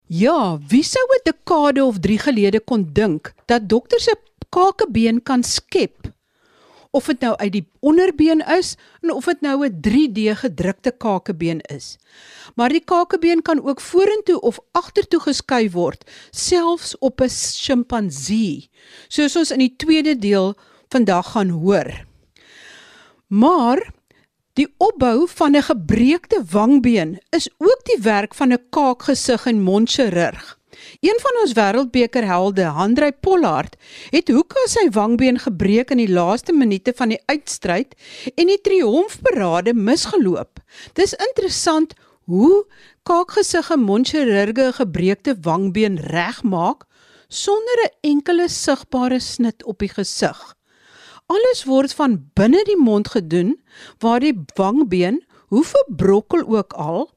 Ja, 0.07 0.57
wie 0.69 0.83
sou 0.83 1.05
'n 1.05 1.21
dekade 1.23 1.85
of 1.85 1.99
3 1.99 2.17
gelede 2.17 2.59
kon 2.59 2.89
dink 2.93 3.33
dat 3.45 3.69
dokters 3.69 4.03
se 4.03 4.15
kakebeen 4.49 5.23
kan 5.23 5.43
skep? 5.43 6.14
Of 6.95 7.09
dit 7.11 7.19
nou 7.19 7.33
uit 7.35 7.51
die 7.51 7.65
onderbeen 7.83 8.39
is 8.55 8.75
en 9.03 9.11
of 9.11 9.25
dit 9.27 9.41
nou 9.41 9.67
'n 9.67 9.81
3D 9.83 10.37
gedrukte 10.39 10.91
kakebeen 10.91 11.59
is. 11.61 11.97
Maar 12.55 12.69
die 12.69 12.83
kakebeen 12.83 13.41
kan 13.41 13.63
ook 13.67 13.81
vorentoe 13.81 14.39
of 14.39 14.59
agtertoe 14.71 15.19
geskuif 15.19 15.71
word, 15.71 16.09
selfs 16.31 16.97
op 16.97 17.21
'n 17.21 17.29
sjimpansee, 17.29 18.69
soos 19.07 19.35
ons 19.35 19.51
in 19.51 19.59
die 19.59 19.75
tweede 19.77 20.15
deel 20.17 20.55
vandag 20.87 21.31
gaan 21.31 21.49
hoor. 21.49 22.05
Maar 23.27 23.93
Die 24.55 24.73
opbou 24.77 25.27
van 25.27 25.55
'n 25.55 25.61
gebreekte 25.61 26.43
wangbeen 26.51 27.19
is 27.29 27.49
ook 27.57 27.79
die 27.83 28.01
werk 28.01 28.35
van 28.35 28.53
'n 28.53 28.65
kaakgesig 28.69 29.45
en 29.45 29.61
mondchirurg. 29.61 30.54
Een 31.05 31.19
van 31.21 31.35
ons 31.41 31.51
wêreldbeker 31.53 32.25
helde, 32.25 32.63
Handrey 32.73 33.11
Pollard, 33.13 33.75
het 34.09 34.29
hoeka 34.33 34.63
sy 34.71 34.87
wangbeen 34.95 35.37
gebreek 35.43 35.91
in 35.93 35.99
die 36.01 36.09
laaste 36.09 36.53
minute 36.55 36.95
van 36.97 37.11
die 37.13 37.19
uitstryd 37.29 37.93
en 38.33 38.49
die 38.49 38.57
triomfparade 38.65 39.75
misgeloop. 39.77 40.63
Dis 40.97 41.13
interessant 41.27 41.93
hoe 42.25 42.63
kaakgesige 43.05 43.77
mondchirurge 43.77 44.65
'n 44.71 44.77
gebreekte 44.79 45.37
wangbeen 45.45 45.99
regmaak 46.09 46.87
sonder 47.29 47.77
'n 47.85 47.93
enkele 48.01 48.49
sigbare 48.49 49.19
snit 49.19 49.63
op 49.63 49.79
die 49.79 49.93
gesig. 49.93 50.55
Alles 51.27 51.65
word 51.65 51.93
van 51.93 52.31
binne 52.33 52.63
die 52.63 52.81
mond 52.81 53.07
gedoen 53.07 53.61
waar 53.99 54.19
die 54.19 54.41
wangbeen, 54.55 55.23
hoe 55.47 55.63
verbrokkel 55.63 56.47
ook 56.47 56.73
al, 56.73 57.14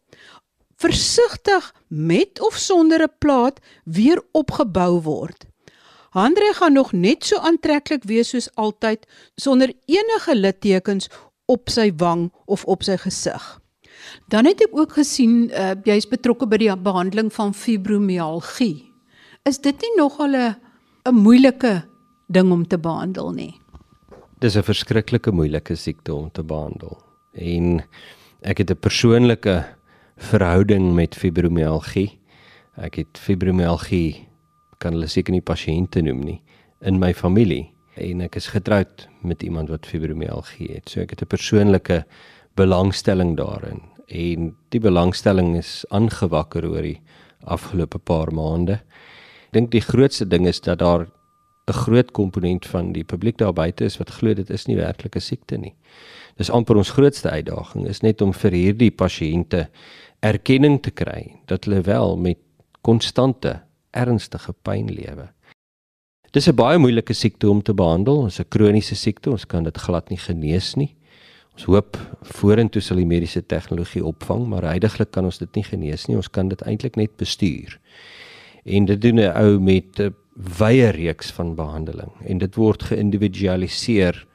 versigtig 0.78 1.72
met 1.88 2.40
of 2.40 2.56
sonder 2.56 3.02
'n 3.02 3.12
plaat 3.18 3.60
weer 3.84 4.22
opgebou 4.32 5.02
word. 5.02 5.46
Andre 6.10 6.52
gaan 6.54 6.72
nog 6.72 6.92
net 6.92 7.24
so 7.24 7.36
aantreklik 7.36 8.04
wees 8.04 8.28
soos 8.28 8.54
altyd 8.54 9.06
sonder 9.36 9.72
enige 9.86 10.34
littekens 10.34 11.08
op 11.46 11.68
sy 11.68 11.92
wang 11.96 12.32
of 12.44 12.64
op 12.64 12.82
sy 12.82 12.96
gesig. 12.96 13.60
Dan 14.28 14.44
het 14.44 14.60
ek 14.60 14.78
ook 14.78 14.92
gesien 14.92 15.50
uh, 15.50 15.74
jy's 15.84 16.08
betrokke 16.08 16.46
by 16.46 16.56
die 16.56 16.76
behandeling 16.76 17.32
van 17.32 17.54
fibromialgie. 17.54 18.84
Is 19.44 19.58
dit 19.58 19.80
nie 19.80 19.94
nogal 19.96 20.36
'n 20.36 20.56
'n 21.04 21.14
moeilike 21.14 21.84
ding 22.28 22.52
om 22.52 22.66
te 22.66 22.78
behandel 22.78 23.32
nie? 23.32 23.60
dis 24.40 24.56
'n 24.56 24.62
verskriklike 24.62 25.32
moeilike 25.32 25.74
siekte 25.74 26.14
om 26.14 26.30
te 26.30 26.42
behandel. 26.42 26.98
En 27.32 27.82
ek 28.42 28.58
het 28.58 28.70
'n 28.70 28.78
persoonlike 28.78 29.64
verhouding 30.18 30.92
met 30.94 31.16
fibromialgie. 31.16 32.18
Ek 32.76 33.00
het 33.00 33.18
fibromialgie 33.18 34.26
kan 34.82 34.94
hulle 34.94 35.08
seker 35.10 35.34
nie 35.34 35.42
pasiënte 35.42 36.02
noem 36.02 36.22
nie 36.26 36.38
in 36.86 37.00
my 37.02 37.12
familie 37.14 37.72
en 37.98 38.22
ek 38.22 38.36
is 38.38 38.50
getroud 38.54 39.08
met 39.26 39.42
iemand 39.42 39.72
wat 39.72 39.86
fibromialgie 39.86 40.70
het. 40.76 40.88
So 40.88 41.00
ek 41.00 41.10
het 41.10 41.22
'n 41.22 41.34
persoonlike 41.34 42.04
belangstelling 42.54 43.36
daarin 43.36 43.82
en 44.08 44.54
die 44.70 44.80
belangstelling 44.80 45.56
is 45.56 45.84
aangewakker 45.90 46.64
oor 46.64 46.82
die 46.82 47.00
afgelope 47.44 47.98
paar 47.98 48.32
maande. 48.32 48.80
Ek 49.48 49.52
dink 49.52 49.70
die 49.70 49.80
grootste 49.80 50.26
ding 50.26 50.46
is 50.46 50.60
dat 50.60 50.78
daar 50.78 51.06
'n 51.68 51.72
groot 51.72 52.10
komponent 52.12 52.66
van 52.66 52.92
die 52.92 53.04
publiek 53.04 53.38
daar 53.38 53.52
buite 53.52 53.84
is 53.84 53.98
wat 53.98 54.10
glo 54.10 54.34
dit 54.34 54.50
is 54.50 54.66
nie 54.66 54.76
werklike 54.76 55.20
siekte 55.20 55.56
nie. 55.56 55.74
Dis 56.38 56.50
amper 56.54 56.78
ons 56.78 56.92
grootste 56.94 57.30
uitdaging 57.30 57.88
is 57.90 58.02
net 58.04 58.22
om 58.22 58.32
vir 58.32 58.54
hierdie 58.54 58.92
pasiënte 58.94 59.66
erkenning 60.22 60.78
te 60.82 60.90
kry 60.94 61.34
dat 61.50 61.66
hulle 61.66 61.82
wel 61.86 62.16
met 62.16 62.38
konstante 62.86 63.58
ernstige 63.90 64.54
pyn 64.62 64.86
lewe. 64.92 65.28
Dis 66.32 66.48
'n 66.48 66.54
baie 66.54 66.78
moeilike 66.78 67.14
siekte 67.14 67.50
om 67.50 67.62
te 67.62 67.74
behandel, 67.74 68.22
dit 68.22 68.32
is 68.32 68.40
'n 68.40 68.48
kroniese 68.48 68.94
siekte, 68.94 69.30
ons 69.30 69.46
kan 69.46 69.64
dit 69.64 69.76
glad 69.78 70.10
nie 70.10 70.18
genees 70.18 70.76
nie. 70.76 70.94
Ons 71.54 71.64
hoop 71.64 71.96
vorentoe 72.22 72.82
sal 72.82 72.96
die 72.96 73.06
mediese 73.06 73.42
tegnologie 73.42 74.04
opvang, 74.04 74.46
maar 74.46 74.62
heidaglik 74.62 75.10
kan 75.10 75.24
ons 75.24 75.38
dit 75.38 75.54
nie 75.56 75.64
genees 75.64 76.06
nie, 76.06 76.16
ons 76.16 76.28
kan 76.28 76.48
dit 76.48 76.60
eintlik 76.62 76.96
net 76.96 77.16
bestuur. 77.16 77.80
En 78.64 78.84
dit 78.84 79.00
doen 79.00 79.18
'n 79.18 79.36
ou 79.36 79.58
met 79.58 79.98
'n 80.00 80.14
wye 80.36 80.90
reeks 80.90 81.30
van 81.30 81.56
behandeling 81.56 82.12
en 82.26 82.38
dit 82.38 82.54
word 82.54 82.82
geïndividualiseer 82.82 84.26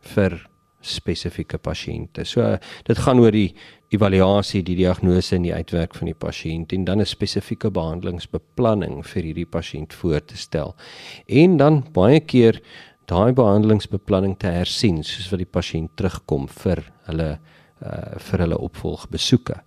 vir 0.00 0.48
spesifieke 0.80 1.58
pasiënte. 1.58 2.24
So 2.24 2.56
dit 2.86 2.98
gaan 2.98 3.20
oor 3.20 3.32
die 3.34 3.54
evaluasie, 3.94 4.62
die 4.62 4.76
diagnose 4.76 5.36
en 5.36 5.46
die 5.46 5.54
uitwerk 5.54 5.94
van 5.96 6.10
die 6.10 6.18
pasiënt 6.18 6.72
en 6.72 6.84
dan 6.84 7.00
'n 7.00 7.06
spesifieke 7.06 7.70
behandelingsbeplanning 7.70 9.04
vir 9.06 9.22
hierdie 9.22 9.46
pasiënt 9.46 9.92
voor 9.92 10.20
te 10.24 10.36
stel. 10.36 10.76
En 11.26 11.56
dan 11.56 11.84
baie 11.92 12.20
keer 12.20 12.60
daai 13.06 13.32
behandelingsbeplanning 13.32 14.36
te 14.38 14.46
hersien 14.46 15.02
soos 15.02 15.30
wat 15.30 15.38
die 15.38 15.52
pasiënt 15.58 15.96
terugkom 15.96 16.48
vir 16.48 16.84
hulle 17.06 17.38
uh 17.82 18.18
vir 18.18 18.38
hulle 18.38 18.58
opvolgbesoeke. 18.58 19.62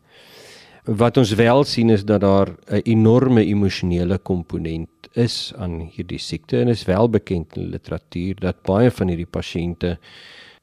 Wat 0.86 1.18
ons 1.18 1.34
wel 1.38 1.64
sien 1.64 1.90
is 1.90 2.04
dat 2.04 2.22
daar 2.22 2.50
'n 2.50 2.82
enorme 2.84 3.46
emosionele 3.46 4.18
komponent 4.18 4.90
is 5.14 5.54
aan 5.58 5.80
hierdie 5.80 6.20
siekte 6.20 6.62
en 6.62 6.68
is 6.68 6.86
wel 6.86 7.10
bekend 7.10 7.58
in 7.58 7.70
literatuur 7.70 8.36
dat 8.40 8.64
baie 8.64 8.92
van 8.92 9.08
hierdie 9.08 9.30
pasiënte 9.30 9.98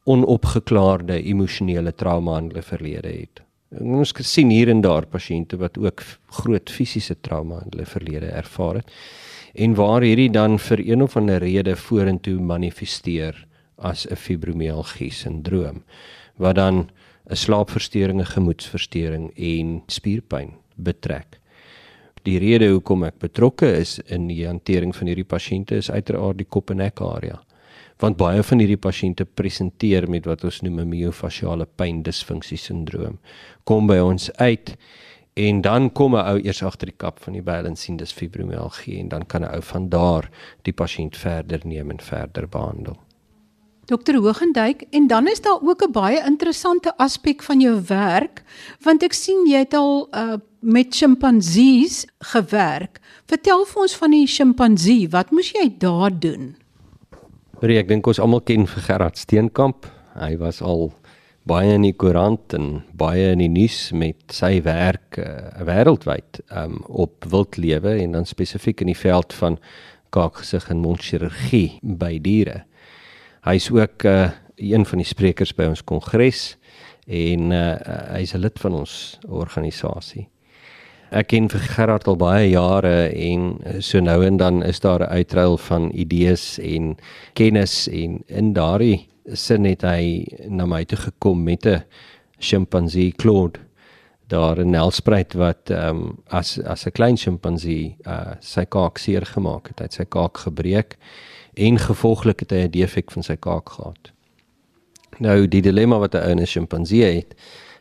onopgeklaarde 0.09 1.19
emosionele 1.23 1.93
trauma 1.93 2.39
in 2.41 2.51
hulle 2.51 2.65
verlede 2.65 3.13
het. 3.13 3.43
En 3.77 3.99
ons 4.01 4.13
sien 4.25 4.51
hier 4.51 4.71
en 4.73 4.81
daar 4.81 5.07
pasiënte 5.07 5.59
wat 5.61 5.77
ook 5.79 6.03
groot 6.41 6.71
fisiese 6.73 7.19
trauma 7.21 7.61
in 7.65 7.75
hulle 7.75 7.87
verlede 7.87 8.31
ervaar 8.33 8.81
het 8.81 8.95
en 9.59 9.75
waar 9.75 10.05
hierdie 10.05 10.31
dan 10.33 10.59
vir 10.59 10.81
een 10.85 11.03
of 11.03 11.17
ander 11.17 11.43
rede 11.43 11.75
vorentoe 11.77 12.39
manifesteer 12.41 13.47
as 13.77 14.07
'n 14.07 14.17
fibromialgie 14.17 15.11
sindroom 15.13 15.83
wat 16.37 16.55
dan 16.55 16.91
'n 17.31 17.37
slaapversteuring, 17.37 18.21
'n 18.21 18.33
gemoedsversteuring 18.35 19.33
en 19.37 19.83
spierpyn 19.87 20.55
betrek. 20.77 21.41
Die 22.23 22.39
rede 22.39 22.69
hoekom 22.71 23.05
ek 23.05 23.19
betrokke 23.19 23.69
is 23.79 23.99
in 24.07 24.27
die 24.29 24.47
hantering 24.47 24.97
van 24.97 25.07
hierdie 25.07 25.29
pasiënte 25.29 25.77
is 25.77 25.91
uiteraard 25.91 26.39
die 26.39 26.49
kop 26.49 26.71
en 26.71 26.77
nek 26.77 27.01
area. 27.01 27.41
Want 27.99 28.17
baie 28.17 28.43
van 28.47 28.61
hierdie 28.63 28.79
pasiënte 28.79 29.25
presenteer 29.25 30.07
met 30.11 30.27
wat 30.31 30.45
ons 30.45 30.61
noem 30.63 30.81
'n 30.81 30.89
miofasciale 30.89 31.67
pyndisfunksie 31.67 32.57
sindroom. 32.57 33.19
Kom 33.65 33.87
by 33.87 33.99
ons 33.99 34.31
uit 34.37 34.77
en 35.35 35.61
dan 35.61 35.93
kom 35.93 36.15
'n 36.15 36.27
ou 36.31 36.39
eers 36.39 36.63
agter 36.63 36.87
die 36.87 36.97
kap 36.97 37.19
van 37.21 37.33
die 37.33 37.43
balance 37.43 37.83
sien 37.83 37.97
dis 37.97 38.13
fibromialgie 38.13 38.99
en 38.99 39.09
dan 39.09 39.27
kan 39.27 39.43
'n 39.43 39.55
ou 39.55 39.63
van 39.63 39.89
daar 39.89 40.31
die 40.63 40.73
pasiënt 40.73 41.17
verder 41.17 41.61
neem 41.65 41.91
en 41.91 42.01
verder 42.01 42.49
behandel. 42.49 42.97
Dokter 43.85 44.15
Hogenduyk 44.15 44.85
en 44.91 45.07
dan 45.07 45.27
is 45.29 45.41
daar 45.41 45.59
ook 45.63 45.83
'n 45.83 45.93
baie 45.93 46.25
interessante 46.27 46.97
aspek 46.97 47.43
van 47.43 47.61
jou 47.61 47.83
werk 47.87 48.43
want 48.81 49.03
ek 49.03 49.13
sien 49.13 49.47
jy 49.47 49.59
het 49.59 49.75
al 49.75 50.09
uh, 50.15 50.37
met 50.61 50.95
sjimpansees 50.95 52.07
gewerk. 52.19 53.01
Vertel 53.27 53.65
vir 53.65 53.83
ons 53.83 53.97
van 53.97 54.11
die 54.11 54.27
sjimpansee, 54.27 55.09
wat 55.09 55.31
moes 55.31 55.51
jy 55.51 55.75
daar 55.79 56.19
doen? 56.19 56.57
Marie, 57.59 57.81
ek 57.81 57.89
dink 57.91 58.07
ons 58.07 58.21
almal 58.23 58.39
ken 58.47 58.69
vir 58.71 58.85
Gerard 58.87 59.17
Steenkamp. 59.19 59.89
Hy 60.15 60.37
was 60.39 60.61
al 60.63 60.93
baie 61.51 61.73
in 61.75 61.83
die 61.83 61.97
koerant 61.99 62.55
en 62.55 62.85
baie 62.95 63.33
in 63.33 63.43
die 63.43 63.49
nuus 63.51 63.89
met 63.91 64.31
sy 64.31 64.61
werk 64.63 65.19
uh, 65.19 65.51
wêreldwyd 65.67 66.39
um, 66.55 66.77
op 66.87 67.27
wildlewe 67.27 67.97
en 68.05 68.15
dan 68.15 68.31
spesifiek 68.31 68.85
in 68.87 68.93
die 68.93 69.01
veld 69.01 69.35
van 69.35 69.59
kaakgesig 70.15 70.71
en 70.71 70.85
mondchirurgie 70.85 71.81
by 71.83 72.13
diere. 72.23 72.61
Hy's 73.43 73.73
ook 73.75 74.07
uh, 74.07 74.31
een 74.55 74.87
van 74.87 75.03
die 75.03 75.11
sprekers 75.11 75.57
by 75.59 75.67
ons 75.73 75.83
kongres 75.83 76.53
en 77.11 77.51
uh, 77.51 77.75
hy's 78.15 78.39
'n 78.39 78.45
lid 78.47 78.63
van 78.63 78.85
ons 78.85 79.19
organisasie. 79.27 80.29
Ek 81.09 81.31
ken 81.33 81.47
vir 81.49 81.63
Gerard 81.73 82.09
al 82.11 82.19
baie 82.21 82.51
jare 82.51 83.09
en 83.17 83.55
so 83.81 84.01
nou 84.05 84.19
en 84.27 84.37
dan 84.37 84.63
is 84.63 84.81
daar 84.81 85.01
'n 85.01 85.09
uitruil 85.09 85.57
van 85.57 85.91
idees 85.95 86.59
en 86.59 86.97
kennis 87.33 87.89
en 87.89 88.23
in 88.27 88.53
daardie 88.53 89.09
sin 89.33 89.65
het 89.65 89.83
hy 89.83 90.27
na 90.49 90.67
my 90.67 90.85
toe 90.85 90.99
gekom 90.99 91.45
met 91.45 91.67
'n 91.67 91.85
sjimpansee 92.39 93.13
Claude 93.13 93.59
daar 94.29 94.59
'n 94.59 94.71
nelspruit 94.71 95.33
wat 95.33 95.71
ehm 95.71 95.97
um, 95.97 96.19
as 96.27 96.61
as 96.63 96.87
'n 96.87 96.93
klein 96.93 97.17
sjimpansee 97.17 97.97
uh, 98.07 98.37
sy 98.41 98.65
kaak 98.65 98.99
seer 98.99 99.27
gemaak 99.27 99.69
het, 99.69 99.79
hy 99.79 99.85
het 99.85 99.95
sy 99.95 100.05
kaak 100.05 100.37
gebreek 100.37 100.97
en 101.55 101.79
gevolglik 101.79 102.41
het 102.41 102.51
hy 102.51 102.63
'n 102.65 102.71
defek 102.71 103.11
van 103.11 103.23
sy 103.23 103.37
kaak 103.37 103.69
gehad. 103.69 104.13
Nou 105.19 105.49
die 105.49 105.63
dilemma 105.63 105.99
wat 105.99 106.15
'n 106.15 106.23
ou 106.23 106.35
'n 106.35 106.47
sjimpansee 106.47 107.15
het, 107.17 107.35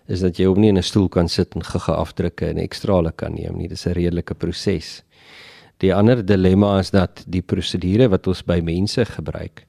is 0.08 0.24
dat 0.24 0.40
jy 0.40 0.48
hom 0.48 0.62
nie 0.62 0.70
in 0.70 0.78
'n 0.78 0.84
stoel 0.84 1.10
kan 1.10 1.28
sit 1.28 1.56
en 1.56 1.64
gege 1.64 1.92
afdrukke 1.92 2.48
en 2.50 2.58
ekstrale 2.58 3.12
kan 3.12 3.34
neem 3.34 3.58
nie. 3.58 3.68
Dis 3.68 3.86
'n 3.88 3.94
redelike 3.94 4.34
proses. 4.34 5.04
Die 5.80 5.94
ander 5.94 6.26
dilemma 6.26 6.80
is 6.80 6.92
dat 6.92 7.24
die 7.28 7.42
prosedure 7.42 8.10
wat 8.10 8.28
ons 8.28 8.42
by 8.42 8.62
mense 8.62 9.06
gebruik, 9.06 9.68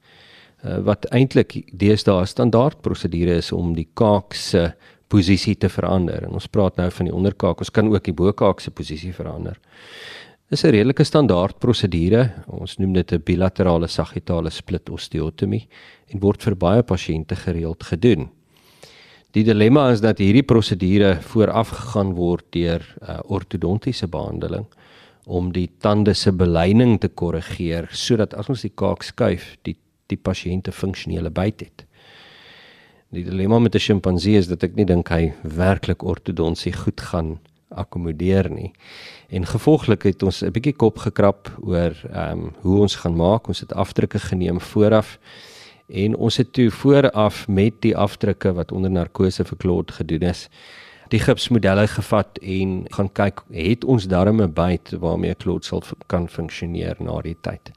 uh, 0.64 0.78
wat 0.78 1.06
eintlik 1.12 1.66
deesdae 1.72 2.26
standaard 2.26 2.80
prosedure 2.82 3.36
is 3.36 3.52
om 3.52 3.74
die 3.74 3.88
kaak 3.94 4.34
se 4.34 4.72
posisie 5.08 5.56
te 5.56 5.68
verander. 5.68 6.24
En 6.24 6.30
ons 6.30 6.46
praat 6.46 6.76
nou 6.76 6.90
van 6.90 7.06
die 7.06 7.14
onderkaak. 7.14 7.58
Ons 7.58 7.70
kan 7.70 7.94
ook 7.94 8.04
die 8.04 8.12
bokaak 8.12 8.60
se 8.60 8.70
posisie 8.70 9.12
verander 9.12 9.58
is 10.50 10.64
'n 10.64 10.70
redelike 10.70 11.04
standaard 11.04 11.58
prosedure. 11.58 12.32
Ons 12.46 12.78
noem 12.78 12.92
dit 12.92 13.12
'n 13.12 13.22
bilaterale 13.22 13.86
sagittale 13.86 14.50
split 14.50 14.88
osteotomie 14.88 15.68
en 16.06 16.20
word 16.20 16.42
vir 16.42 16.56
baie 16.56 16.82
pasiënte 16.82 17.36
gereeld 17.36 17.82
gedoen. 17.82 18.30
Die 19.36 19.44
dilemma 19.44 19.90
is 19.92 20.00
dat 20.00 20.22
hierdie 20.22 20.42
prosedure 20.46 21.18
vooraf 21.20 21.68
gegaan 21.68 22.14
word 22.16 22.46
deur 22.56 22.84
uh, 23.02 23.18
ortodontiese 23.28 24.08
behandeling 24.08 24.64
om 25.28 25.50
die 25.52 25.66
tande 25.84 26.14
se 26.16 26.32
beleining 26.32 26.96
te 27.02 27.10
korrigeer 27.12 27.90
sodat 27.92 28.32
as 28.40 28.48
ons 28.48 28.64
die 28.64 28.72
kaak 28.72 29.04
skuif, 29.04 29.56
die 29.68 29.76
die 30.08 30.16
pasiënte 30.16 30.72
funksionele 30.72 31.28
byt 31.28 31.60
het. 31.60 31.82
Die 33.12 33.26
dilemma 33.26 33.58
met 33.58 33.74
'n 33.74 33.78
sjimpansee 33.78 34.38
is 34.38 34.48
dat 34.48 34.64
ek 34.64 34.76
nie 34.76 34.84
dink 34.84 35.08
hy 35.08 35.34
werklik 35.42 36.02
ortodonsie 36.02 36.72
goed 36.72 37.00
gaan 37.00 37.38
akkommodeer 37.68 38.48
nie. 38.50 38.72
En 39.28 39.44
gevolglik 39.44 40.02
het 40.02 40.22
ons 40.22 40.42
'n 40.42 40.52
bietjie 40.52 40.72
kop 40.72 40.98
gekrap 40.98 41.52
oor 41.60 41.92
ehm 42.12 42.32
um, 42.32 42.54
hoe 42.62 42.80
ons 42.80 42.96
gaan 42.96 43.16
maak. 43.16 43.48
Ons 43.48 43.60
het 43.60 43.72
afdrukke 43.72 44.18
geneem 44.18 44.60
vooraf 44.60 45.18
en 45.88 46.16
ons 46.16 46.36
het 46.36 46.52
toe 46.52 46.70
vooraf 46.70 47.48
met 47.48 47.80
die 47.80 47.96
afdrukke 47.96 48.52
wat 48.52 48.72
onder 48.72 48.90
narkose 48.90 49.44
verklot 49.44 49.90
gedoen 49.90 50.28
is, 50.28 50.48
die 51.08 51.20
gipsmodelle 51.20 51.86
gevat 51.88 52.38
en 52.42 52.84
gaan 52.92 53.08
kyk 53.16 53.40
het 53.54 53.84
ons 53.84 54.08
darme 54.08 54.48
byt 54.48 54.92
waarmee 55.00 55.30
'n 55.30 55.40
klot 55.40 55.64
sal 55.64 55.82
kan 56.06 56.28
funksioneer 56.28 56.96
na 57.00 57.20
die 57.22 57.36
tyd. 57.40 57.72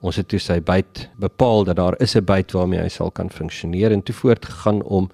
Ons 0.00 0.16
het 0.16 0.28
toe 0.28 0.38
sy 0.38 0.60
byt 0.60 1.08
bepaal 1.16 1.64
dat 1.64 1.76
daar 1.76 1.96
is 2.00 2.16
'n 2.16 2.24
byt 2.24 2.52
waarmee 2.52 2.80
hy 2.80 2.88
sal 2.88 3.10
kan 3.10 3.30
funksioneer 3.30 3.92
en 3.92 4.02
toe 4.02 4.14
voortgegaan 4.14 4.82
om 4.82 5.10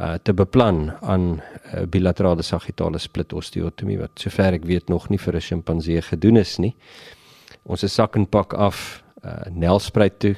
uh 0.00 0.14
te 0.22 0.32
beplan 0.32 0.92
aan 1.00 1.42
uh, 1.74 1.82
bilaterale 1.84 2.42
sagittale 2.42 2.98
split 2.98 3.32
osteotomie 3.32 3.98
wat 3.98 4.10
sover 4.14 4.52
ek 4.52 4.64
weet 4.64 4.88
nog 4.88 5.08
nie 5.08 5.18
vir 5.18 5.36
'n 5.36 5.40
sjimpansee 5.40 6.02
gedoen 6.02 6.36
is 6.36 6.58
nie. 6.58 6.74
Ons 7.62 7.82
is 7.82 7.94
sak 7.94 8.16
en 8.16 8.26
pak 8.26 8.54
af 8.54 9.02
uh 9.24 9.50
nelspruit 9.50 10.18
toe 10.18 10.36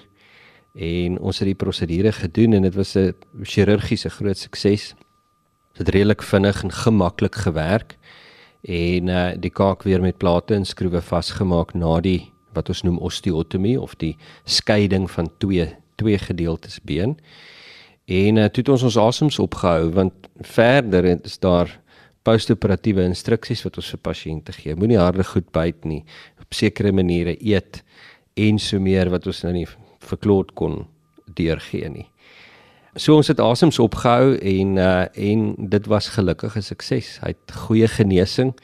en 0.74 1.18
ons 1.22 1.38
het 1.38 1.46
die 1.46 1.58
prosedure 1.58 2.12
gedoen 2.12 2.58
en 2.58 2.62
dit 2.66 2.74
was 2.74 2.96
'n 2.96 3.14
chirurgiese 3.42 4.10
groot 4.10 4.38
sukses. 4.38 4.94
Dit 5.74 5.86
het 5.86 5.88
redelik 5.88 6.22
vinnig 6.22 6.62
en 6.62 6.70
gemaklik 6.70 7.34
gewerk 7.34 7.96
en 8.62 9.08
uh 9.08 9.32
die 9.36 9.50
kaak 9.50 9.82
weer 9.82 10.00
met 10.00 10.18
plate 10.18 10.54
en 10.54 10.64
skroewe 10.64 11.00
vasgemaak 11.00 11.74
na 11.74 12.00
die 12.00 12.32
wat 12.52 12.68
ons 12.68 12.82
noem 12.82 12.98
osteotomie 12.98 13.80
of 13.80 13.94
die 13.94 14.16
skeiding 14.44 15.10
van 15.10 15.30
twee 15.38 15.76
twee 15.96 16.18
gedeeltes 16.18 16.80
been. 16.82 17.18
En 18.04 18.36
uh, 18.36 18.44
toe 18.44 18.62
het 18.62 18.68
ons 18.68 18.82
ons 18.82 18.96
asems 18.96 19.38
opgehou 19.38 19.90
want 19.90 20.12
verder 20.40 21.04
is 21.24 21.38
daar 21.38 21.80
postoperatiewe 22.22 23.04
instruksies 23.04 23.62
wat 23.62 23.76
ons 23.76 23.90
vir 23.90 23.98
pasiënte 23.98 24.52
gee. 24.52 24.74
Moenie 24.74 24.98
harde 24.98 25.24
goed 25.24 25.50
byt 25.52 25.84
nie. 25.84 26.04
Op 26.40 26.54
sekere 26.54 26.92
maniere 26.92 27.36
eet 27.40 27.82
en 28.34 28.58
so 28.58 28.80
meer 28.80 29.10
wat 29.10 29.26
ons 29.26 29.42
nou 29.44 29.52
nie 29.52 29.66
verkloot 30.06 30.52
kon 30.54 30.84
deurgee 31.34 31.88
nie. 31.88 32.08
So 32.94 33.16
ons 33.18 33.28
het 33.28 33.40
asems 33.42 33.78
opgehou 33.82 34.36
en 34.38 34.76
uh, 34.78 35.06
en 35.18 35.54
dit 35.58 35.86
was 35.90 36.08
gelukkig 36.14 36.56
'n 36.56 36.62
sukses. 36.62 37.18
Hy 37.20 37.34
het 37.34 37.56
goeie 37.66 37.88
genesing. 37.88 38.54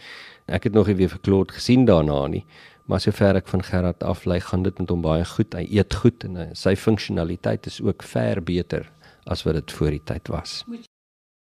Ek 0.46 0.64
het 0.64 0.72
nog 0.72 0.86
nie 0.86 0.94
weer 0.94 1.08
verkloot 1.08 1.52
gesien 1.52 1.84
daarna 1.84 2.26
nie. 2.26 2.44
Maar 2.86 3.00
sover 3.00 3.36
ek 3.36 3.48
van 3.48 3.62
Gerard 3.62 4.02
aflei, 4.02 4.40
gaan 4.40 4.62
dit 4.62 4.78
met 4.78 4.88
hom 4.88 5.02
baie 5.02 5.24
goed. 5.24 5.54
Hy 5.54 5.66
eet 5.70 5.94
goed 5.94 6.24
en 6.24 6.36
uh, 6.36 6.46
sy 6.52 6.76
funksionaliteit 6.76 7.66
is 7.66 7.80
ook 7.82 8.02
ver 8.02 8.42
beter 8.42 8.90
as 9.26 9.42
wat 9.42 9.54
dit 9.54 9.72
voor 9.72 9.90
die 9.90 10.04
tyd 10.04 10.28
was. 10.28 10.64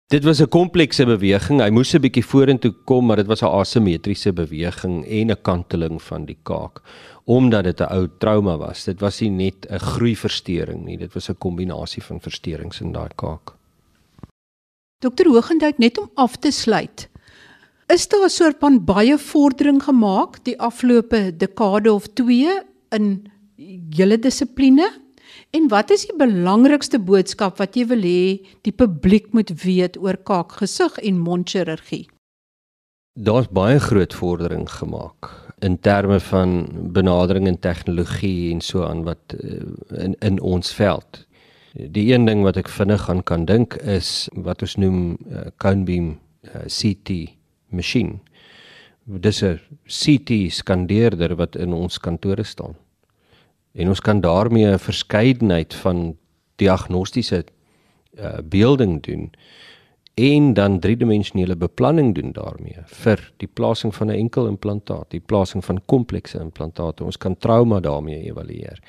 Dit 0.07 0.23
was 0.23 0.39
'n 0.39 0.47
komplekse 0.47 1.05
beweging. 1.05 1.59
Hy 1.59 1.69
moes 1.69 1.93
'n 1.93 1.99
bietjie 1.99 2.23
vorentoe 2.25 2.71
kom, 2.85 3.05
maar 3.05 3.17
dit 3.17 3.27
was 3.27 3.41
'n 3.41 3.51
asimetriese 3.59 4.31
beweging 4.33 5.05
en 5.05 5.31
'n 5.31 5.41
kanteling 5.41 6.01
van 6.01 6.25
die 6.25 6.37
kaak 6.43 6.81
omdat 7.25 7.63
dit 7.63 7.81
'n 7.81 7.91
ou 7.91 8.07
trauma 8.17 8.57
was. 8.57 8.83
Dit 8.83 8.99
was 8.99 9.19
nie 9.19 9.29
net 9.29 9.67
'n 9.69 9.79
groeiversteuring 9.79 10.85
nie, 10.85 10.97
dit 10.97 11.13
was 11.13 11.29
'n 11.29 11.37
kombinasie 11.37 12.03
van 12.03 12.21
versteurings 12.21 12.81
in 12.81 12.91
daai 12.91 13.09
kaak. 13.15 13.55
Dokter 14.99 15.25
Hoogenduyk 15.25 15.77
net 15.77 15.97
om 15.97 16.09
af 16.15 16.35
te 16.35 16.51
sluit. 16.51 17.09
Is 17.87 18.07
daar 18.07 18.23
'n 18.23 18.29
soort 18.29 18.55
van 18.59 18.85
baie 18.85 19.17
vordering 19.17 19.83
gemaak 19.83 20.43
die 20.43 20.59
afgelope 20.59 21.37
dekade 21.37 21.93
of 21.93 22.07
2 22.13 22.61
in 22.89 23.31
julle 23.89 24.19
dissipline? 24.19 25.06
En 25.57 25.67
wat 25.67 25.89
is 25.89 26.03
die 26.05 26.15
belangrikste 26.17 26.99
boodskap 27.01 27.57
wat 27.61 27.77
jy 27.77 27.87
wil 27.89 28.03
hê 28.05 28.21
die 28.67 28.73
publiek 28.75 29.31
moet 29.33 29.55
weet 29.63 29.97
oor 29.97 30.19
kaakgesig 30.29 30.99
en 31.09 31.21
mondchirurgie? 31.23 32.05
Daar's 33.17 33.49
baie 33.49 33.79
groot 33.81 34.13
vordering 34.13 34.67
gemaak 34.69 35.31
in 35.65 35.79
terme 35.81 36.19
van 36.27 36.51
benadering 36.93 37.47
en 37.49 37.57
tegnologie 37.59 38.51
en 38.53 38.61
so 38.61 38.85
aan 38.85 39.01
wat 39.07 39.33
eh, 39.39 39.63
in 40.05 40.13
in 40.21 40.39
ons 40.41 40.73
veld. 40.77 41.23
Die 41.73 42.11
een 42.13 42.29
ding 42.29 42.43
wat 42.45 42.57
ek 42.61 42.69
vinnig 42.69 43.09
aan 43.09 43.23
kan 43.23 43.45
dink 43.49 43.79
is 43.97 44.29
wat 44.33 44.61
ons 44.61 44.77
noem 44.77 45.17
uh, 45.29 45.49
cone 45.57 45.85
beam 45.89 46.11
uh, 46.13 46.53
eh, 46.53 46.67
CT 46.69 47.33
masjien. 47.73 48.19
Dis 49.05 49.41
'n 49.41 49.57
CT 49.85 50.53
skandeerder 50.53 51.35
wat 51.35 51.55
in 51.55 51.73
ons 51.73 51.97
kantore 51.97 52.43
staan 52.43 52.77
en 53.77 53.87
ons 53.93 54.01
kan 54.01 54.21
daarmee 54.21 54.65
'n 54.73 54.79
verskeidenheid 54.79 55.73
van 55.73 56.17
diagnostiese 56.55 57.45
uh, 58.19 58.37
beelding 58.43 59.03
doen 59.03 59.31
en 60.17 60.53
dan 60.53 60.79
driedimensionele 60.79 61.55
beplanning 61.55 62.15
doen 62.15 62.31
daarmee 62.33 62.81
vir 62.85 63.21
die 63.37 63.49
plasing 63.53 63.95
van 63.95 64.07
'n 64.07 64.17
enkel 64.17 64.47
implantaat, 64.47 65.09
die 65.09 65.19
plasing 65.19 65.65
van 65.65 65.81
komplekse 65.85 66.39
implantate. 66.39 67.03
Ons 67.03 67.17
kan 67.17 67.37
trauma 67.37 67.79
daarmee 67.79 68.23
evalueer. 68.23 68.79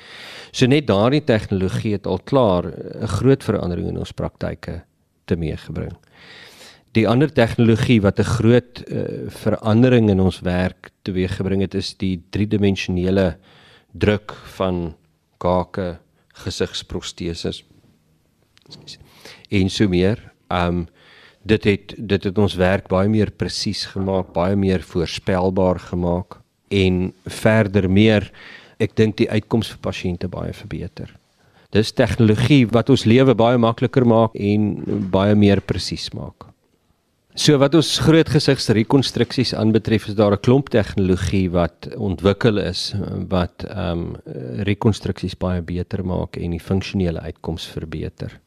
So 0.51 0.67
net 0.67 0.87
daardie 0.87 1.25
tegnologie 1.25 1.93
het 1.93 2.07
al 2.07 2.19
klaar 2.25 2.65
'n 2.65 3.07
groot 3.07 3.45
verandering 3.45 3.89
in 3.89 3.99
ons 3.99 4.13
praktyke 4.13 4.85
te 5.25 5.37
meegebring. 5.37 5.93
Die 6.93 7.09
ander 7.09 7.33
tegnologie 7.33 8.01
wat 8.01 8.19
'n 8.19 8.25
groot 8.25 8.85
uh, 8.87 9.03
verandering 9.27 10.11
in 10.11 10.21
ons 10.21 10.41
werk 10.41 10.91
teweeggebring 11.03 11.61
het 11.61 11.75
is 11.75 11.97
die 11.97 12.23
driedimensionele 12.31 13.27
uh, 13.27 13.58
druk 13.93 14.35
van 14.57 14.95
kake, 15.39 15.99
gesigsproteses. 16.45 17.65
En 19.49 19.71
so 19.71 19.89
meer. 19.89 20.33
Um 20.49 20.87
dit 21.49 21.65
het 21.65 21.95
dit 21.97 22.25
het 22.25 22.39
ons 22.39 22.55
werk 22.59 22.89
baie 22.91 23.09
meer 23.09 23.31
presies 23.31 23.87
gemaak, 23.95 24.33
baie 24.35 24.57
meer 24.57 24.83
voorspelbaar 24.85 25.79
gemaak 25.81 26.41
en 26.69 27.13
verder 27.25 27.89
meer 27.91 28.27
ek 28.79 28.95
dink 28.99 29.17
die 29.17 29.31
uitkoms 29.31 29.71
vir 29.73 29.81
pasiënte 29.87 30.29
baie 30.29 30.53
verbeter. 30.53 31.15
Dis 31.73 31.93
tegnologie 31.93 32.67
wat 32.73 32.91
ons 32.93 33.07
lewe 33.09 33.35
baie 33.37 33.59
makliker 33.61 34.07
maak 34.09 34.37
en 34.37 34.69
baie 35.13 35.35
meer 35.37 35.61
presies 35.61 36.11
maak. 36.17 36.49
So 37.39 37.55
wat 37.63 37.77
ons 37.79 38.01
groot 38.03 38.27
gesigsrekonstruksies 38.35 39.53
aanbetref 39.55 40.09
is 40.11 40.17
daar 40.19 40.35
'n 40.35 40.43
klomp 40.43 40.69
tegnologie 40.75 41.51
wat 41.51 41.87
ontwikkel 41.95 42.59
is 42.59 42.95
wat 43.29 43.63
ehm 43.63 43.99
um, 43.99 44.17
rekonstruksies 44.67 45.37
baie 45.39 45.63
beter 45.63 46.05
maak 46.05 46.37
en 46.37 46.51
die 46.51 46.61
funksionele 46.61 47.21
uitkoms 47.21 47.67
verbeter. 47.67 48.41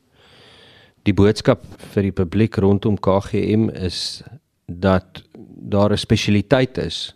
Die 1.04 1.13
boodskap 1.13 1.63
vir 1.93 2.04
die 2.04 2.12
publiek 2.12 2.58
rondom 2.58 2.97
KGM 2.97 3.69
is 3.69 4.23
dat 4.67 5.23
daar 5.71 5.91
'n 5.91 5.97
spesialiteit 5.97 6.77
is 6.77 7.15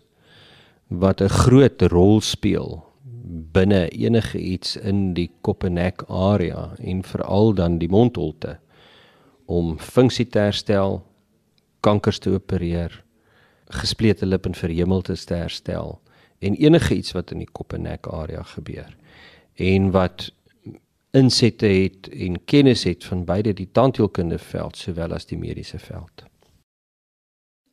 wat 0.88 1.20
'n 1.20 1.28
groot 1.28 1.82
rol 1.82 2.20
speel 2.20 2.84
binne 3.52 3.88
enige 3.88 4.38
iets 4.38 4.76
in 4.76 5.12
die 5.14 5.30
kop 5.42 5.64
en 5.64 5.74
nek 5.74 6.02
area 6.08 6.72
en 6.78 7.02
veral 7.02 7.54
dan 7.54 7.78
die 7.78 7.90
mondholte 7.90 8.58
om 9.46 9.78
funksie 9.78 10.28
te 10.28 10.38
herstel 10.38 11.02
kankers 11.86 12.18
te 12.22 12.34
opereer, 12.34 12.92
gesplete 13.82 14.26
lip 14.26 14.46
en 14.46 14.54
verhemelte 14.58 15.16
te 15.16 15.38
herstel 15.38 15.96
en 16.38 16.54
enige 16.54 16.94
iets 16.94 17.14
wat 17.16 17.32
in 17.34 17.42
die 17.42 17.52
kop 17.52 17.74
en 17.76 17.86
nek 17.86 18.06
area 18.12 18.42
gebeur 18.54 18.92
en 19.56 19.90
wat 19.94 20.28
insette 21.16 21.66
het 21.66 22.08
en 22.12 22.38
kennis 22.44 22.84
het 22.84 23.04
van 23.08 23.24
beide 23.24 23.54
die 23.56 23.68
tandheelkunde 23.72 24.38
veld 24.38 24.76
sowel 24.76 25.14
as 25.16 25.28
die 25.30 25.38
mediese 25.40 25.78
veld. 25.80 26.26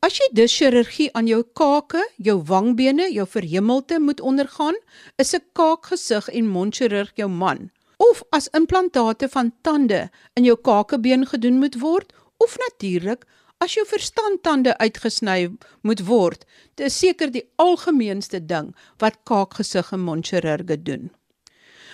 As 0.03 0.17
jy 0.19 0.27
dus 0.35 0.55
chirurgie 0.57 1.07
aan 1.15 1.27
jou 1.27 1.41
kake, 1.55 2.01
jou 2.19 2.41
wangbene, 2.47 3.05
jou 3.13 3.23
verhemelte 3.27 3.99
moet 4.03 4.19
ondergaan, 4.21 4.75
is 5.15 5.33
'n 5.35 5.43
kaakgesig 5.53 6.27
en 6.29 6.47
mondchirurg 6.47 7.11
jou 7.15 7.29
man. 7.29 7.69
Of 7.97 8.23
as 8.31 8.49
implantate 8.51 9.29
van 9.29 9.53
tande 9.61 10.09
in 10.33 10.43
jou 10.43 10.57
kakebeen 10.57 11.25
gedoen 11.25 11.59
moet 11.59 11.79
word, 11.79 12.13
of 12.37 12.57
natuurlik 12.57 13.25
as 13.63 13.73
jou 13.77 13.85
verstandtande 13.87 14.75
uitgesny 14.77 15.47
moet 15.87 16.01
word, 16.07 16.45
dit 16.75 16.85
is 16.89 16.99
seker 16.99 17.31
die 17.31 17.45
algemeenste 17.61 18.39
ding 18.43 18.75
wat 19.03 19.21
kaakgesig 19.29 19.91
en 19.95 20.03
mondchirurge 20.03 20.77
doen. 20.83 21.11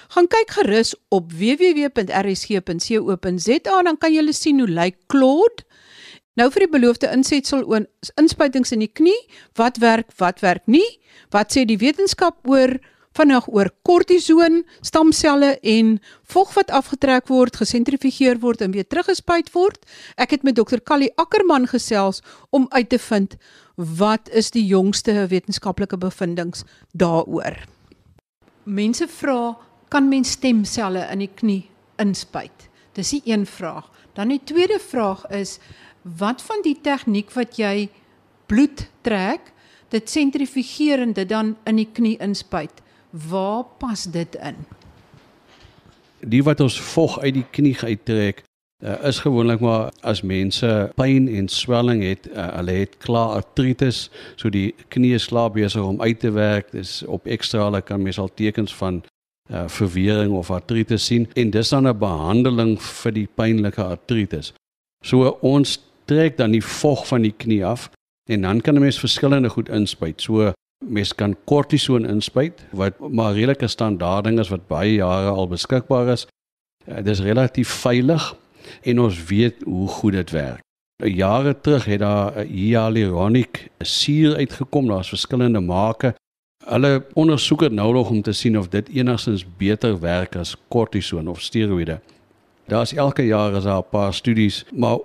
Gaan 0.10 0.26
kyk 0.26 0.50
gerus 0.58 0.96
op 1.14 1.32
www.rsg.co.za 1.38 1.98
dan 3.86 3.98
kan 4.02 4.14
jy 4.14 4.32
sien 4.34 4.60
hoe 4.60 4.70
lyk 4.70 4.98
Claude. 5.08 5.64
Nou 6.34 6.50
vir 6.54 6.60
die 6.66 6.72
beloofde 6.72 7.08
insetsel 7.14 7.62
oor 7.68 7.86
inspuitings 8.18 8.72
in 8.74 8.80
die 8.80 8.90
knie, 8.90 9.30
wat 9.60 9.78
werk, 9.84 10.10
wat 10.18 10.40
werk 10.42 10.66
nie? 10.66 11.00
Wat 11.36 11.52
sê 11.54 11.66
die 11.68 11.78
wetenskap 11.78 12.48
oor 12.48 12.80
vinnig 13.18 13.48
oor 13.48 13.70
kortison, 13.84 14.64
stamselle 14.82 15.56
en 15.62 15.98
vog 16.30 16.54
wat 16.54 16.72
afgetrek 16.72 17.28
word, 17.28 17.58
gesentrifugeer 17.60 18.40
word 18.40 18.62
en 18.62 18.72
weer 18.76 18.88
teruggespuit 18.88 19.52
word. 19.54 19.82
Ek 20.18 20.36
het 20.36 20.44
met 20.44 20.56
dokter 20.60 20.82
Callie 20.82 21.12
Ackerman 21.18 21.68
gesels 21.68 22.22
om 22.50 22.68
uit 22.70 22.90
te 22.90 23.00
vind 23.00 23.38
wat 23.76 24.30
is 24.36 24.52
die 24.52 24.66
jongste 24.68 25.28
wetenskaplike 25.32 25.98
bevindinge 25.98 26.66
daaroor. 26.92 27.56
Mense 28.64 29.08
vra, 29.08 29.56
kan 29.90 30.10
mens 30.10 30.36
stemselle 30.36 31.06
in 31.10 31.24
die 31.24 31.32
knie 31.32 31.64
inspuit? 31.98 32.68
Dis 32.94 33.14
die 33.16 33.22
een 33.26 33.46
vraag. 33.48 33.88
Dan 34.14 34.34
die 34.34 34.42
tweede 34.44 34.80
vraag 34.80 35.24
is 35.32 35.58
wat 36.04 36.42
van 36.42 36.62
die 36.66 36.76
tegniek 36.84 37.32
wat 37.34 37.58
jy 37.58 37.90
bloed 38.52 38.90
trek, 39.02 39.54
dit 39.90 40.10
sentrifugeer 40.10 41.02
en 41.02 41.16
dit 41.18 41.30
dan 41.30 41.56
in 41.70 41.80
die 41.80 41.90
knie 41.94 42.18
inspuit? 42.22 42.84
Waar 43.10 43.64
pas 43.78 44.04
dit 44.04 44.36
in? 44.36 44.56
Die 46.20 46.44
wat 46.44 46.60
ons 46.60 46.82
vog 46.82 47.20
uit 47.20 47.34
die 47.34 47.46
knie 47.52 47.78
uittrek, 47.80 48.44
uh, 48.84 48.96
is 49.08 49.20
gewoonlik 49.20 49.60
maar 49.60 49.90
as 50.02 50.22
mense 50.22 50.92
pyn 50.96 51.28
en 51.28 51.48
swelling 51.48 52.04
het, 52.04 52.28
uh, 52.30 52.48
hulle 52.60 52.76
het 52.84 52.98
klaar 52.98 53.40
artritis, 53.40 54.10
so 54.36 54.52
die 54.54 54.76
knie 54.94 55.14
is 55.18 55.30
klaar 55.32 55.50
besig 55.52 55.82
om 55.82 56.02
uit 56.02 56.20
te 56.20 56.32
werk. 56.32 56.72
Dis 56.72 57.02
op 57.08 57.26
ekstrale 57.26 57.82
kan 57.82 58.04
mens 58.04 58.20
al 58.20 58.30
tekens 58.34 58.76
van 58.76 59.02
uh, 59.50 59.66
verwering 59.68 60.36
of 60.38 60.52
artritis 60.52 61.06
sien 61.06 61.28
en 61.34 61.50
dis 61.50 61.70
dan 61.70 61.88
'n 61.88 61.98
behandeling 61.98 62.78
vir 62.82 63.12
die 63.12 63.28
pynlike 63.36 63.84
artritis. 63.84 64.54
So 65.02 65.38
ons 65.42 65.80
trek 66.06 66.38
dan 66.38 66.52
die 66.52 66.64
vog 66.64 67.08
van 67.08 67.22
die 67.22 67.34
knie 67.38 67.66
af 67.66 67.90
en 68.30 68.42
dan 68.42 68.62
kan 68.62 68.76
'n 68.76 68.82
mens 68.82 69.00
verskillende 69.00 69.50
goed 69.50 69.70
inspuit. 69.70 70.22
So 70.22 70.54
mens 70.86 71.16
kan 71.16 71.36
kortison 71.44 72.06
inspuit 72.06 72.62
wat 72.72 73.00
maar 73.00 73.34
redelike 73.34 73.68
standaard 73.68 74.24
ding 74.24 74.40
is 74.40 74.50
wat 74.50 74.68
baie 74.68 74.94
jare 74.94 75.30
al 75.30 75.48
beskikbaar 75.48 76.14
is. 76.16 76.28
Uh, 76.88 76.96
dit 76.96 77.08
is 77.08 77.22
relatief 77.26 77.70
veilig 77.84 78.36
en 78.82 79.00
ons 79.00 79.24
weet 79.28 79.64
hoe 79.64 79.88
goed 79.88 80.14
dit 80.14 80.32
werk. 80.32 80.64
Jare 81.04 81.56
terug 81.62 81.86
het 81.86 82.00
daar 82.00 82.38
'n 82.38 82.48
hyaluronic 82.48 83.70
suur 83.80 84.36
uitgekom, 84.36 84.88
daar's 84.88 85.10
verskillende 85.10 85.60
make. 85.60 86.14
Hulle 86.66 87.06
ondersoek 87.14 87.60
dit 87.60 87.72
nou 87.72 87.94
nog 87.94 88.10
om 88.10 88.22
te 88.22 88.32
sien 88.32 88.58
of 88.60 88.68
dit 88.68 88.90
enigstens 88.90 89.46
beter 89.58 90.00
werk 90.00 90.36
as 90.36 90.56
kortison 90.68 91.28
of 91.28 91.42
steroïde. 91.42 92.00
Daar's 92.68 92.94
elke 92.94 93.26
jaar 93.26 93.56
is 93.56 93.64
daar 93.64 93.80
'n 93.80 93.90
paar 93.90 94.14
studies, 94.14 94.66
maar 94.72 94.98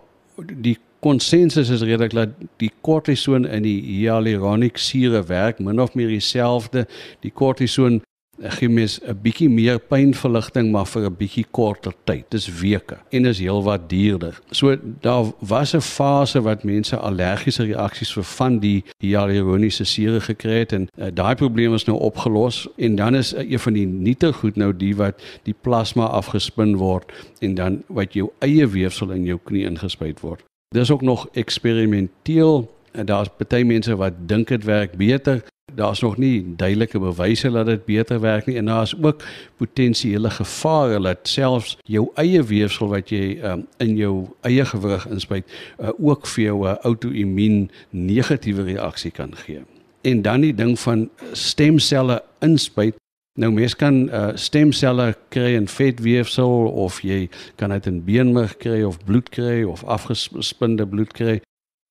die 0.53 0.79
konsensus 1.05 1.69
is 1.69 1.85
redelik 1.85 2.17
dat 2.17 2.33
die 2.63 2.73
kortison 2.81 3.45
in 3.45 3.67
die 3.67 3.79
hyaluronic 3.83 4.81
sure 4.81 5.21
werk 5.29 5.61
min 5.61 5.81
of 5.81 5.95
meer 5.99 6.09
dieselfde. 6.09 6.87
Die 7.21 7.33
kortison 7.33 8.01
gee 8.39 8.69
mens 8.69 8.99
'n 9.01 9.19
bietjie 9.23 9.49
meer 9.49 9.79
pynverligting 9.79 10.71
maar 10.73 10.87
vir 10.87 11.05
'n 11.07 11.17
bietjie 11.17 11.45
korter 11.51 11.93
tyd. 12.05 12.25
Dis 12.31 12.49
weke 12.61 12.97
en 13.11 13.27
is 13.27 13.39
heelwat 13.39 13.89
duurder. 13.89 14.41
So 14.51 14.77
daar 15.01 15.33
was 15.39 15.75
'n 15.75 15.81
fase 15.81 16.43
wat 16.43 16.65
mense 16.65 16.97
allergiese 16.97 17.65
reaksies 17.65 18.13
vir 18.13 18.25
van 18.25 18.59
die 18.59 18.85
hyaluroniese 18.99 19.85
sure 19.85 20.21
gekry 20.21 20.59
het 20.59 20.73
en 20.73 20.89
uh, 20.99 21.07
daai 21.15 21.35
probleem 21.35 21.75
is 21.75 21.85
nou 21.85 21.99
opgelos 21.99 22.69
en 22.77 22.97
dan 22.97 23.15
is 23.15 23.35
uh, 23.35 23.51
een 23.51 23.59
van 23.59 23.73
die 23.73 23.87
nuute 23.87 24.33
goed 24.33 24.57
nou 24.57 24.73
die 24.77 24.97
wat 24.97 25.23
die 25.43 25.55
plasma 25.61 26.07
afgespin 26.07 26.77
word 26.77 27.13
en 27.41 27.55
dan 27.55 27.83
wat 27.89 28.13
jou 28.13 28.31
eie 28.39 28.67
weefsel 28.67 29.11
in 29.11 29.25
jou 29.25 29.39
knie 29.45 29.65
ingespuit 29.65 30.21
word. 30.21 30.45
Dis 30.75 30.91
ook 30.91 31.03
nog 31.03 31.29
eksperimenteel 31.33 32.75
en 32.93 33.07
daar's 33.07 33.29
baie 33.37 33.65
mense 33.65 33.97
wat 33.97 34.13
dink 34.27 34.49
dit 34.49 34.65
werk 34.65 34.97
beter. 34.97 35.45
Daar's 35.75 36.01
nog 36.01 36.17
nie 36.17 36.55
duidelike 36.57 36.99
bewyse 36.99 37.51
dat 37.51 37.67
dit 37.67 37.85
beter 37.85 38.21
werk 38.21 38.47
nie 38.47 38.57
en 38.57 38.67
daar's 38.67 38.95
ook 39.03 39.23
potensiële 39.57 40.31
gevare 40.31 40.99
dat 41.01 41.19
selfs 41.23 41.77
jou 41.83 42.09
eie 42.15 42.43
weefsel 42.43 42.91
wat 42.91 43.11
jy 43.15 43.39
um, 43.43 43.67
in 43.79 43.95
jou 43.97 44.27
eie 44.41 44.65
gewrig 44.65 45.07
inspuit, 45.07 45.47
uh, 45.79 45.95
ook 45.99 46.27
vir 46.27 46.45
jou 46.45 46.59
'n 46.67 46.71
uh, 46.71 46.77
outoimmuun 46.83 47.71
negatiewe 47.91 48.63
reaksie 48.63 49.11
kan 49.11 49.37
gee. 49.37 49.63
En 50.03 50.23
dan 50.23 50.41
die 50.41 50.55
ding 50.55 50.79
van 50.79 51.09
stemselle 51.33 52.23
inspuit 52.39 52.95
Nou 53.41 53.51
mens 53.53 53.75
kan 53.75 53.97
uh, 54.09 54.29
stemselle 54.39 55.09
kry 55.35 55.57
in 55.59 55.67
vetweefsel 55.67 56.69
of 56.71 57.01
jy 57.03 57.25
kan 57.59 57.75
dit 57.75 57.89
in 57.91 57.99
beenmerg 58.07 58.55
kry 58.63 58.85
of 58.87 59.01
bloed 59.05 59.33
kry 59.35 59.65
of 59.67 59.83
afgespinde 59.91 60.87
bloed 60.87 61.11
kry. 61.13 61.41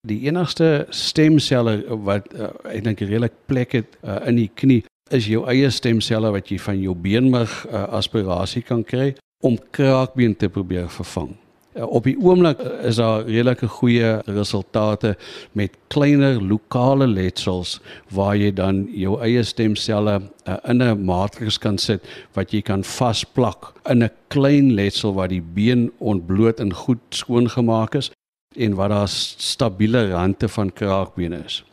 Die 0.07 0.21
enigste 0.27 0.85
stemselle 0.95 1.81
wat 2.07 2.31
uh, 2.31 2.53
eintlik 2.71 3.03
redelik 3.03 3.35
plek 3.51 3.75
het 3.75 3.99
uh, 4.01 4.21
in 4.27 4.39
die 4.39 4.49
knie 4.55 4.81
is 5.11 5.27
jou 5.27 5.43
eie 5.51 5.67
stemselle 5.71 6.31
wat 6.31 6.47
jy 6.47 6.61
van 6.63 6.79
jou 6.79 6.95
beenmerg 6.95 7.51
uh, 7.67 7.89
aspirasie 7.99 8.63
kan 8.63 8.87
kry 8.87 9.11
om 9.43 9.59
kraakbeen 9.75 10.37
te 10.39 10.47
probeer 10.47 10.87
vervang. 10.95 11.33
Uh, 11.73 11.87
op 11.89 12.05
die 12.05 12.13
oomblik 12.21 12.59
uh, 12.61 12.83
is 12.85 12.99
daar 13.01 13.23
redelike 13.25 13.67
goeie 13.67 14.09
resultate 14.29 15.15
met 15.57 15.73
kleiner 15.87 16.37
lokale 16.37 17.07
letsels 17.07 17.79
waar 18.13 18.35
jy 18.37 18.51
dan 18.53 18.83
jou 18.93 19.15
eie 19.25 19.41
stemselle 19.43 20.19
uh, 20.21 20.57
in 20.69 20.83
'n 20.85 21.05
matriks 21.05 21.57
kan 21.57 21.77
sit 21.77 22.05
wat 22.37 22.53
jy 22.53 22.61
kan 22.61 22.83
vasplak 22.83 23.73
in 23.89 24.03
'n 24.03 24.11
klein 24.27 24.73
letsel 24.73 25.13
waar 25.13 25.27
die 25.27 25.41
been 25.41 25.91
ontbloot 25.97 26.59
en 26.59 26.73
goed 26.73 27.01
skoongemaak 27.09 27.95
is 27.95 28.11
en 28.55 28.75
waar 28.75 28.89
daar 28.89 29.09
stabiele 29.09 30.09
rande 30.11 30.47
van 30.47 30.73
kraakbene 30.73 31.41
is. 31.45 31.63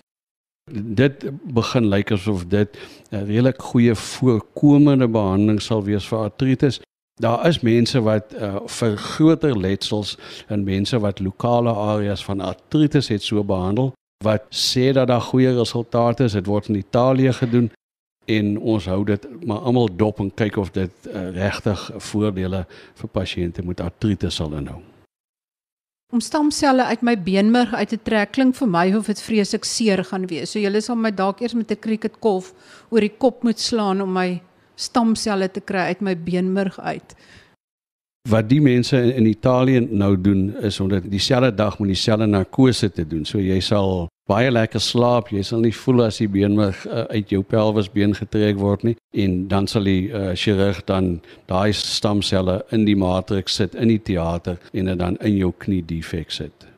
Dit 0.73 1.29
begin 1.45 1.89
lyk 1.89 2.13
asof 2.13 2.47
dit 2.47 2.79
'n 3.11 3.27
redelik 3.27 3.63
goeie 3.63 3.95
voorkomende 3.95 5.09
behandeling 5.09 5.61
sal 5.61 5.85
wees 5.85 6.09
vir 6.09 6.19
artritis 6.19 6.81
Daar 7.21 7.47
is 7.47 7.61
mense 7.61 8.01
wat 8.01 8.33
uh, 8.33 8.57
vir 8.67 8.97
groter 8.97 9.59
letsels 9.59 10.17
en 10.49 10.65
mense 10.65 10.99
wat 10.99 11.19
lokale 11.21 11.73
areas 11.73 12.25
van 12.25 12.41
artritis 12.41 13.09
het 13.09 13.23
so 13.23 13.45
behandel 13.45 13.93
wat 14.25 14.47
sê 14.49 14.93
dat 14.93 15.09
daar 15.09 15.21
goeie 15.21 15.53
resultate 15.53 16.25
is. 16.25 16.33
Dit 16.33 16.47
word 16.47 16.69
in 16.69 16.81
Italië 16.81 17.33
gedoen 17.33 17.71
en 18.25 18.59
ons 18.59 18.87
hou 18.87 19.05
dit 19.05 19.27
maar 19.45 19.59
almal 19.69 19.89
dop 19.97 20.21
en 20.21 20.33
kyk 20.35 20.57
of 20.57 20.73
dit 20.73 20.93
uh, 21.09 21.29
regtig 21.37 21.91
voordele 22.11 22.65
vir 22.95 23.13
pasiënte 23.13 23.65
met 23.69 23.81
artritis 23.81 24.41
sal 24.41 24.57
inhou. 24.57 24.81
Om 26.13 26.21
stamselle 26.21 26.85
uit 26.85 27.03
my 27.07 27.19
beenmerg 27.23 27.75
uit 27.75 27.89
te 27.89 28.01
trek 28.03 28.33
klink 28.33 28.57
vir 28.57 28.69
my 28.69 28.87
of 28.97 29.13
dit 29.13 29.21
vreeslik 29.23 29.65
seer 29.65 30.05
gaan 30.05 30.25
wees. 30.27 30.53
So 30.53 30.59
julle 30.59 30.81
sal 30.81 30.97
my 30.97 31.13
dalk 31.13 31.41
eers 31.41 31.55
met 31.55 31.71
'n 31.71 31.81
cricketkolf 31.81 32.53
oor 32.89 33.01
die 33.01 33.17
kop 33.19 33.43
moet 33.43 33.61
slaan 33.61 34.01
om 34.01 34.13
my 34.13 34.41
stamselle 34.81 35.51
te 35.53 35.61
kry 35.61 35.91
uit 35.93 36.01
my 36.05 36.17
beenmerg 36.17 36.81
uit. 36.81 37.15
Wat 38.29 38.49
die 38.51 38.61
mense 38.61 38.99
in, 39.15 39.27
Italië 39.27 39.81
nou 39.81 40.13
doen 40.21 40.51
is 40.61 40.81
om 40.81 40.89
dit 40.89 41.07
dieselfde 41.11 41.55
dag 41.55 41.79
met 41.79 41.89
dieselfde 41.89 42.27
narkose 42.27 42.91
te 42.93 43.07
doen. 43.07 43.25
So 43.25 43.41
jy 43.41 43.61
sal 43.65 44.09
baie 44.29 44.51
lekker 44.53 44.81
slaap, 44.81 45.31
jy 45.33 45.43
sal 45.47 45.65
nie 45.65 45.73
voel 45.75 46.05
as 46.05 46.21
die 46.21 46.29
beenmerg 46.29 46.83
uh, 46.87 47.07
uit 47.11 47.33
jou 47.33 47.41
pelvisbeen 47.43 48.13
getrek 48.15 48.61
word 48.61 48.85
nie 48.87 48.95
en 49.17 49.49
dan 49.51 49.67
sal 49.67 49.89
die 49.89 50.11
uh, 50.13 50.35
chirurg 50.39 50.83
dan 50.87 51.17
daai 51.51 51.73
stamselle 51.75 52.61
in 52.77 52.85
die 52.87 52.97
matrix 52.99 53.57
sit 53.59 53.75
in 53.75 53.91
die 53.91 53.99
teater 53.99 54.61
en 54.73 54.93
dit 54.93 55.01
dan 55.01 55.17
in 55.25 55.39
jou 55.41 55.51
knie 55.65 55.83
defek 55.83 56.31
sit. 56.31 56.69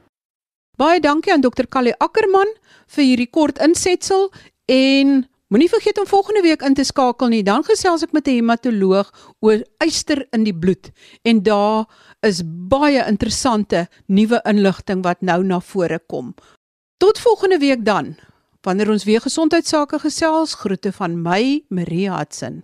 Baie 0.78 1.02
dankie 1.02 1.34
aan 1.34 1.44
dokter 1.44 1.66
Callie 1.68 1.98
Ackerman 2.00 2.48
vir 2.94 3.04
hierdie 3.04 3.28
kort 3.28 3.60
insetsel 3.60 4.30
en 4.70 5.26
moenie 5.52 5.68
vergeet 5.68 5.98
om 6.00 6.06
volgende 6.08 6.40
week 6.40 6.62
in 6.64 6.74
te 6.74 6.84
skakel 6.84 7.28
nie. 7.28 7.42
Dan 7.44 7.64
gesels 7.64 8.02
ek 8.02 8.12
met 8.16 8.26
'n 8.26 8.40
hematoloog 8.40 9.12
oor 9.40 9.60
yster 9.84 10.26
in 10.32 10.44
die 10.44 10.54
bloed 10.54 10.90
en 11.22 11.42
daar 11.42 11.84
is 12.20 12.42
baie 12.44 13.04
interessante 13.06 13.88
nuwe 14.06 14.40
inligting 14.44 15.02
wat 15.04 15.20
nou 15.20 15.44
na 15.44 15.60
vore 15.60 16.00
kom. 16.06 16.34
Tot 16.96 17.18
volgende 17.18 17.58
week 17.58 17.84
dan. 17.84 18.16
Wanneer 18.62 18.90
ons 18.90 19.04
weer 19.04 19.20
gesondheidsake 19.20 19.98
gesels, 19.98 20.54
groete 20.54 20.92
van 20.92 21.22
my, 21.22 21.64
Marie 21.68 22.10
Hudson. 22.10 22.62